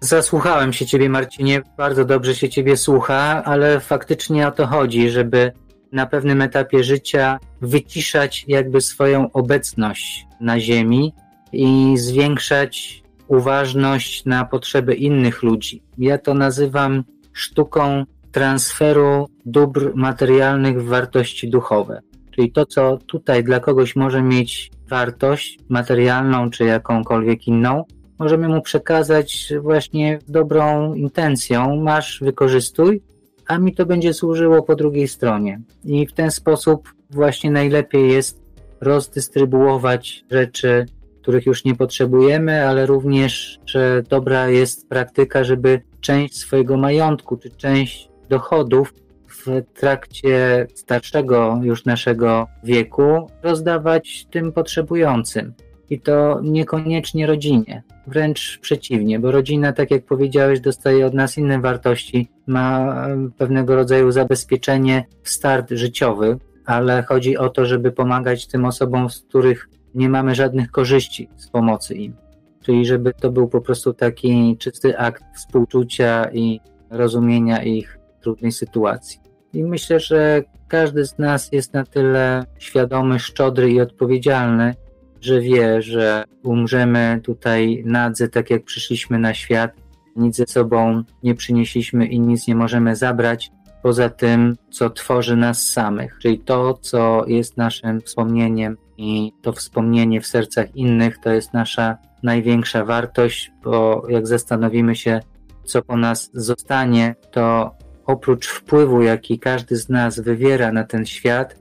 Zasłuchałem 0.00 0.72
się 0.72 0.86
ciebie, 0.86 1.08
Marcinie. 1.08 1.62
Bardzo 1.76 2.04
dobrze 2.04 2.34
się 2.34 2.48
ciebie 2.48 2.76
słucha, 2.76 3.44
ale 3.44 3.80
faktycznie 3.80 4.48
o 4.48 4.52
to 4.52 4.66
chodzi, 4.66 5.10
żeby 5.10 5.52
na 5.92 6.06
pewnym 6.06 6.42
etapie 6.42 6.84
życia 6.84 7.38
wyciszać 7.60 8.44
jakby 8.48 8.80
swoją 8.80 9.32
obecność 9.32 10.26
na 10.40 10.60
Ziemi 10.60 11.14
i 11.52 11.94
zwiększać 11.98 13.03
uważność 13.28 14.24
na 14.24 14.44
potrzeby 14.44 14.94
innych 14.94 15.42
ludzi. 15.42 15.82
Ja 15.98 16.18
to 16.18 16.34
nazywam 16.34 17.04
sztuką 17.32 18.04
transferu 18.32 19.28
dóbr 19.46 19.92
materialnych 19.94 20.82
w 20.82 20.86
wartości 20.86 21.50
duchowe. 21.50 22.00
Czyli 22.30 22.52
to, 22.52 22.66
co 22.66 22.98
tutaj 23.06 23.44
dla 23.44 23.60
kogoś 23.60 23.96
może 23.96 24.22
mieć 24.22 24.70
wartość 24.88 25.58
materialną 25.68 26.50
czy 26.50 26.64
jakąkolwiek 26.64 27.48
inną, 27.48 27.84
możemy 28.18 28.48
mu 28.48 28.62
przekazać 28.62 29.52
właśnie 29.60 30.18
dobrą 30.28 30.94
intencją. 30.94 31.76
Masz, 31.76 32.20
wykorzystuj, 32.22 33.02
a 33.46 33.58
mi 33.58 33.74
to 33.74 33.86
będzie 33.86 34.14
służyło 34.14 34.62
po 34.62 34.76
drugiej 34.76 35.08
stronie. 35.08 35.60
I 35.84 36.06
w 36.06 36.12
ten 36.12 36.30
sposób 36.30 36.94
właśnie 37.10 37.50
najlepiej 37.50 38.12
jest 38.12 38.44
rozdystrybuować 38.80 40.24
rzeczy 40.30 40.86
których 41.24 41.46
już 41.46 41.64
nie 41.64 41.74
potrzebujemy, 41.74 42.66
ale 42.66 42.86
również, 42.86 43.60
że 43.66 44.02
dobra 44.08 44.48
jest 44.48 44.88
praktyka, 44.88 45.44
żeby 45.44 45.80
część 46.00 46.38
swojego 46.38 46.76
majątku 46.76 47.36
czy 47.36 47.50
część 47.50 48.08
dochodów 48.28 48.94
w 49.28 49.62
trakcie 49.74 50.66
starszego 50.74 51.60
już 51.62 51.84
naszego 51.84 52.46
wieku 52.64 53.30
rozdawać 53.42 54.26
tym 54.30 54.52
potrzebującym. 54.52 55.54
I 55.90 56.00
to 56.00 56.40
niekoniecznie 56.42 57.26
rodzinie, 57.26 57.82
wręcz 58.06 58.58
przeciwnie, 58.58 59.18
bo 59.18 59.30
rodzina, 59.30 59.72
tak 59.72 59.90
jak 59.90 60.04
powiedziałeś, 60.04 60.60
dostaje 60.60 61.06
od 61.06 61.14
nas 61.14 61.38
inne 61.38 61.60
wartości, 61.60 62.28
ma 62.46 62.96
pewnego 63.38 63.74
rodzaju 63.74 64.10
zabezpieczenie 64.10 65.04
start 65.22 65.70
życiowy, 65.70 66.38
ale 66.66 67.02
chodzi 67.02 67.36
o 67.36 67.48
to, 67.48 67.66
żeby 67.66 67.92
pomagać 67.92 68.46
tym 68.46 68.64
osobom, 68.64 69.10
z 69.10 69.20
których 69.20 69.68
nie 69.94 70.08
mamy 70.08 70.34
żadnych 70.34 70.70
korzyści 70.70 71.28
z 71.36 71.48
pomocy 71.48 71.94
im. 71.94 72.16
Czyli 72.62 72.86
żeby 72.86 73.12
to 73.20 73.30
był 73.30 73.48
po 73.48 73.60
prostu 73.60 73.94
taki 73.94 74.56
czysty 74.58 74.98
akt 74.98 75.24
współczucia 75.36 76.30
i 76.32 76.60
rozumienia 76.90 77.62
ich 77.62 77.98
trudnej 78.20 78.52
sytuacji. 78.52 79.20
I 79.52 79.64
myślę, 79.64 80.00
że 80.00 80.42
każdy 80.68 81.06
z 81.06 81.18
nas 81.18 81.52
jest 81.52 81.72
na 81.72 81.84
tyle 81.84 82.44
świadomy, 82.58 83.18
szczodry 83.18 83.70
i 83.70 83.80
odpowiedzialny, 83.80 84.74
że 85.20 85.40
wie, 85.40 85.82
że 85.82 86.24
umrzemy 86.42 87.20
tutaj 87.22 87.82
nadzy, 87.86 88.28
tak 88.28 88.50
jak 88.50 88.64
przyszliśmy 88.64 89.18
na 89.18 89.34
świat, 89.34 89.72
nic 90.16 90.36
ze 90.36 90.46
sobą 90.46 91.02
nie 91.22 91.34
przynieśliśmy 91.34 92.06
i 92.06 92.20
nic 92.20 92.46
nie 92.48 92.54
możemy 92.54 92.96
zabrać, 92.96 93.50
poza 93.82 94.08
tym, 94.08 94.56
co 94.70 94.90
tworzy 94.90 95.36
nas 95.36 95.70
samych, 95.70 96.18
czyli 96.22 96.38
to, 96.38 96.78
co 96.80 97.24
jest 97.26 97.56
naszym 97.56 98.00
wspomnieniem 98.00 98.76
i 98.96 99.32
to 99.42 99.52
wspomnienie 99.52 100.20
w 100.20 100.26
sercach 100.26 100.76
innych 100.76 101.18
to 101.18 101.32
jest 101.32 101.52
nasza 101.52 101.98
największa 102.22 102.84
wartość, 102.84 103.52
bo 103.64 104.06
jak 104.08 104.26
zastanowimy 104.26 104.96
się, 104.96 105.20
co 105.64 105.82
po 105.82 105.96
nas 105.96 106.30
zostanie, 106.34 107.14
to 107.30 107.74
oprócz 108.06 108.48
wpływu, 108.48 109.02
jaki 109.02 109.38
każdy 109.38 109.76
z 109.76 109.88
nas 109.88 110.20
wywiera 110.20 110.72
na 110.72 110.84
ten 110.84 111.06
świat, 111.06 111.56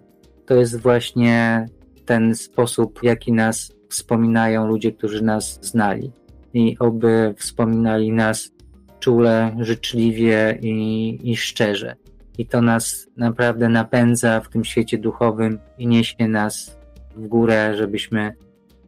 to 0.45 0.55
jest 0.55 0.81
właśnie 0.81 1.65
ten 2.05 2.35
sposób, 2.35 2.99
jaki 3.03 3.33
nas 3.33 3.71
wspominają 3.89 4.67
ludzie, 4.67 4.91
którzy 4.91 5.23
nas 5.23 5.59
znali. 5.61 6.11
I 6.53 6.77
oby 6.79 7.35
wspominali 7.37 8.11
nas 8.11 8.51
czule, 8.99 9.55
życzliwie 9.59 10.57
i, 10.61 11.19
i 11.23 11.37
szczerze. 11.37 11.95
I 12.37 12.45
to 12.45 12.61
nas 12.61 13.07
naprawdę 13.17 13.69
napędza 13.69 14.41
w 14.41 14.49
tym 14.49 14.63
świecie 14.63 14.97
duchowym 14.97 15.59
i 15.77 15.87
niesie 15.87 16.27
nas 16.27 16.77
w 17.15 17.27
górę, 17.27 17.73
żebyśmy 17.77 18.35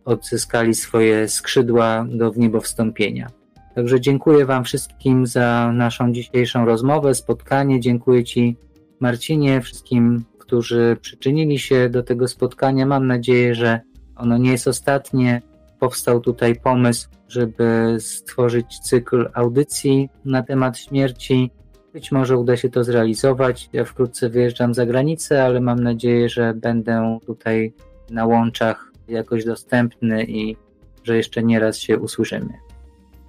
odzyskali 0.05 0.73
swoje 0.73 1.27
skrzydła 1.27 2.05
do 2.09 2.31
wniebowstąpienia. 2.31 3.27
Także 3.75 4.01
dziękuję 4.01 4.45
Wam 4.45 4.63
wszystkim 4.63 5.27
za 5.27 5.71
naszą 5.73 6.11
dzisiejszą 6.11 6.65
rozmowę, 6.65 7.15
spotkanie. 7.15 7.79
Dziękuję 7.79 8.23
Ci, 8.23 8.57
Marcinie, 8.99 9.61
wszystkim, 9.61 10.23
którzy 10.39 10.97
przyczynili 11.01 11.59
się 11.59 11.89
do 11.89 12.03
tego 12.03 12.27
spotkania. 12.27 12.85
Mam 12.85 13.07
nadzieję, 13.07 13.55
że 13.55 13.79
ono 14.15 14.37
nie 14.37 14.51
jest 14.51 14.67
ostatnie. 14.67 15.41
Powstał 15.79 16.21
tutaj 16.21 16.55
pomysł, 16.55 17.09
żeby 17.27 17.97
stworzyć 17.99 18.79
cykl 18.79 19.29
audycji 19.33 20.09
na 20.25 20.43
temat 20.43 20.77
śmierci. 20.77 21.51
Być 21.93 22.11
może 22.11 22.37
uda 22.37 22.57
się 22.57 22.69
to 22.69 22.83
zrealizować. 22.83 23.69
Ja 23.73 23.85
wkrótce 23.85 24.29
wyjeżdżam 24.29 24.73
za 24.73 24.85
granicę, 24.85 25.43
ale 25.43 25.61
mam 25.61 25.79
nadzieję, 25.79 26.29
że 26.29 26.53
będę 26.53 27.19
tutaj 27.25 27.73
na 28.09 28.25
łączach 28.25 28.91
jakoś 29.07 29.45
dostępny 29.45 30.23
i 30.23 30.55
że 31.03 31.17
jeszcze 31.17 31.43
nieraz 31.43 31.77
się 31.77 31.99
usłyszymy. 31.99 32.53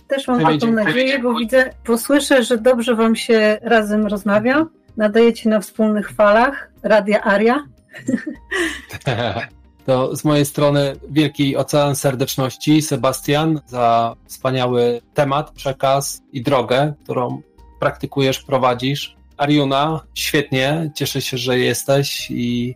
Też 0.08 0.28
mam 0.28 0.40
taką 0.40 0.72
nadzieję, 0.72 1.18
bo 1.18 1.34
widzę, 1.34 1.70
posłyszę, 1.84 2.42
że 2.42 2.58
dobrze 2.58 2.94
Wam 2.94 3.16
się 3.16 3.58
razem 3.62 4.06
rozmawia. 4.06 4.66
Nadajecie 4.96 5.48
na 5.50 5.60
wspólnych 5.60 6.10
falach 6.10 6.70
Radia 6.82 7.22
Aria. 7.22 7.64
To 9.86 10.16
z 10.16 10.24
mojej 10.24 10.46
strony 10.46 10.96
wielki 11.10 11.56
ocean 11.56 11.96
serdeczności, 11.96 12.82
Sebastian, 12.82 13.60
za 13.66 14.16
wspaniały 14.26 15.00
temat, 15.14 15.50
przekaz 15.50 16.22
i 16.32 16.42
drogę, 16.42 16.94
którą 17.02 17.42
praktykujesz, 17.80 18.42
prowadzisz. 18.42 19.16
Ariuna, 19.36 20.00
świetnie, 20.14 20.90
cieszę 20.94 21.20
się, 21.20 21.38
że 21.38 21.58
jesteś 21.58 22.30
i 22.30 22.74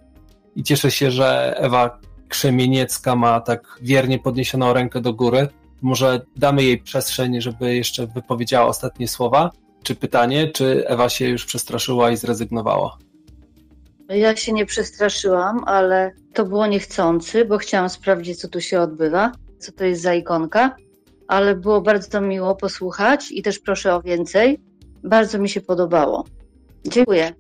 i 0.61 0.63
cieszę 0.63 0.91
się, 0.91 1.11
że 1.11 1.57
Ewa 1.57 1.99
Krzemieniecka 2.29 3.17
ma 3.17 3.41
tak 3.41 3.79
wiernie 3.83 4.19
podniesioną 4.19 4.73
rękę 4.73 5.01
do 5.01 5.13
góry. 5.15 5.49
Może 5.83 6.21
damy 6.37 6.63
jej 6.63 6.79
przestrzeń, 6.79 7.41
żeby 7.41 7.75
jeszcze 7.75 8.07
wypowiedziała 8.07 8.67
ostatnie 8.67 9.09
słowa. 9.09 9.51
Czy 9.83 9.95
pytanie, 9.95 10.49
czy 10.49 10.89
Ewa 10.89 11.09
się 11.09 11.29
już 11.29 11.47
przestraszyła 11.47 12.11
i 12.11 12.17
zrezygnowała? 12.17 12.99
Ja 14.09 14.37
się 14.37 14.53
nie 14.53 14.67
przestraszyłam, 14.67 15.65
ale 15.67 16.13
to 16.35 16.45
było 16.45 16.67
niechcący, 16.67 17.45
bo 17.45 17.59
chciałam 17.59 17.89
sprawdzić, 17.89 18.41
co 18.41 18.49
tu 18.49 18.61
się 18.61 18.81
odbywa, 18.81 19.33
co 19.59 19.73
to 19.73 19.85
jest 19.85 20.03
za 20.03 20.15
ikonka. 20.15 20.77
ale 21.29 21.55
było 21.57 21.81
bardzo 21.81 22.21
miło 22.21 22.57
posłuchać 22.57 23.33
i 23.33 23.43
też 23.43 23.59
proszę 23.59 23.95
o 23.95 24.03
więcej. 24.03 24.61
Bardzo 25.05 25.39
mi 25.39 25.49
się 25.49 25.61
podobało. 25.61 26.25
Dziękuję. 26.87 27.33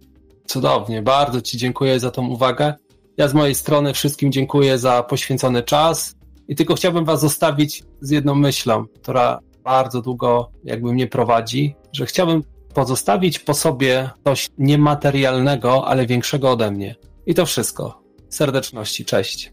Cudownie, 0.47 1.03
bardzo 1.03 1.41
Ci 1.41 1.59
dziękuję 1.59 2.01
za 2.01 2.11
tą 2.11 2.27
uwagę. 2.27 2.75
Ja 3.21 3.29
z 3.29 3.35
mojej 3.35 3.55
strony 3.55 3.95
wszystkim 3.95 4.33
dziękuję 4.33 4.79
za 4.79 5.03
poświęcony 5.03 5.63
czas 5.63 6.15
i 6.49 6.57
tylko 6.57 6.75
chciałbym 6.75 7.05
Was 7.05 7.21
zostawić 7.21 7.83
z 8.01 8.11
jedną 8.11 8.35
myślą, 8.35 8.87
która 9.03 9.39
bardzo 9.65 10.03
długo 10.03 10.51
jakby 10.65 10.93
mnie 10.93 11.07
prowadzi, 11.07 11.75
że 11.93 12.07
chciałbym 12.07 12.43
pozostawić 12.75 13.39
po 13.39 13.55
sobie 13.55 14.11
coś 14.25 14.49
niematerialnego, 14.59 15.87
ale 15.87 16.07
większego 16.07 16.51
ode 16.51 16.71
mnie. 16.71 16.97
I 17.27 17.35
to 17.35 17.47
wszystko. 17.47 18.03
Serdeczności, 18.29 19.05
cześć. 19.05 19.53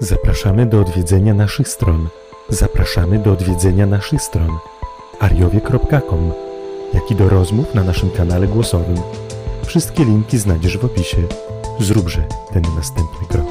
Zapraszamy 0.00 0.66
do 0.66 0.80
odwiedzenia 0.80 1.34
naszych 1.34 1.68
stron. 1.68 2.08
Zapraszamy 2.48 3.18
do 3.18 3.32
odwiedzenia 3.32 3.86
naszych 3.86 4.22
stron 4.22 4.58
ariowie.com, 5.20 6.32
jak 6.94 7.10
i 7.10 7.14
do 7.14 7.28
rozmów 7.28 7.74
na 7.74 7.84
naszym 7.84 8.10
kanale 8.10 8.46
głosowym. 8.46 9.25
Wszystkie 9.66 10.04
linki 10.04 10.38
znajdziesz 10.38 10.78
w 10.78 10.84
opisie. 10.84 11.16
Zróbże 11.80 12.24
ten 12.52 12.62
następny 12.76 13.26
krok. 13.28 13.46